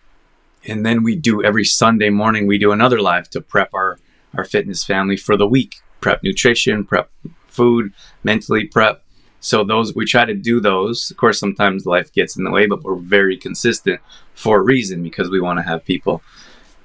and 0.67 0.85
then 0.85 1.03
we 1.03 1.17
do 1.17 1.43
every 1.43 1.65
sunday 1.65 2.11
morning 2.11 2.47
we 2.47 2.59
do 2.59 2.71
another 2.71 3.01
live 3.01 3.29
to 3.31 3.41
prep 3.41 3.73
our 3.73 3.99
our 4.37 4.45
fitness 4.45 4.85
family 4.85 5.17
for 5.17 5.37
the 5.37 5.47
week 5.47 5.77
prep 6.01 6.23
nutrition 6.23 6.85
prep 6.85 7.11
food 7.55 7.93
mentally 8.23 8.64
prep 8.67 9.03
so 9.40 9.62
those 9.62 9.95
we 9.95 10.05
try 10.05 10.25
to 10.25 10.35
do 10.35 10.61
those 10.61 11.11
of 11.11 11.17
course 11.17 11.38
sometimes 11.38 11.87
life 11.87 12.12
gets 12.12 12.37
in 12.37 12.45
the 12.45 12.51
way 12.51 12.67
but 12.67 12.83
we're 12.83 12.97
very 12.97 13.37
consistent 13.37 14.01
for 14.35 14.59
a 14.59 14.62
reason 14.62 15.03
because 15.03 15.31
we 15.31 15.40
want 15.40 15.59
to 15.59 15.62
have 15.62 15.85
people 15.85 16.23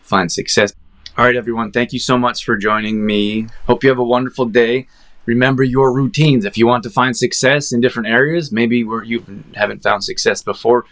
find 0.09 0.31
success. 0.31 0.73
All 1.17 1.25
right, 1.25 1.35
everyone, 1.35 1.71
thank 1.71 1.93
you 1.93 1.99
so 1.99 2.17
much 2.17 2.43
for 2.43 2.57
joining 2.57 3.05
me. 3.05 3.47
Hope 3.67 3.83
you 3.83 3.89
have 3.89 3.99
a 3.99 4.03
wonderful 4.03 4.45
day. 4.45 4.87
Remember 5.25 5.63
your 5.63 5.93
routines. 5.93 6.43
If 6.43 6.57
you 6.57 6.65
want 6.65 6.83
to 6.83 6.89
find 6.89 7.15
success 7.15 7.71
in 7.71 7.81
different 7.81 8.09
areas, 8.09 8.51
maybe 8.51 8.83
where 8.83 9.03
you 9.03 9.23
haven't 9.53 9.83
found 9.83 10.03
success 10.03 10.41
before, 10.41 10.85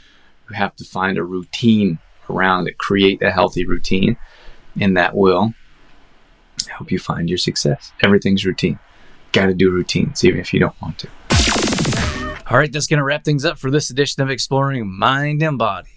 you 0.50 0.56
have 0.56 0.76
to 0.76 0.86
find 0.86 1.18
a 1.18 1.24
routine 1.24 1.98
around 2.30 2.68
it. 2.68 2.78
Create 2.78 3.22
a 3.22 3.32
healthy 3.32 3.66
routine, 3.66 4.18
and 4.80 4.96
that 4.96 5.16
will 5.16 5.54
help 6.70 6.92
you 6.92 7.00
find 7.00 7.30
your 7.30 7.38
success. 7.38 7.92
Everything's 8.04 8.46
routine. 8.46 8.80
Got 9.32 9.48
to 9.48 9.54
do 9.54 9.70
routines, 9.70 10.24
even 10.24 10.40
if 10.40 10.54
you 10.54 10.60
don't 10.60 10.80
want 10.82 10.98
to. 11.00 11.08
All 12.50 12.58
right, 12.58 12.72
that's 12.72 12.88
going 12.88 13.00
to 13.00 13.04
wrap 13.04 13.26
things 13.26 13.44
up 13.44 13.58
for 13.58 13.70
this 13.70 13.90
edition 13.90 14.24
of 14.24 14.30
Exploring 14.30 14.88
Mind 14.88 15.44
and 15.44 15.58
Body. 15.58 15.97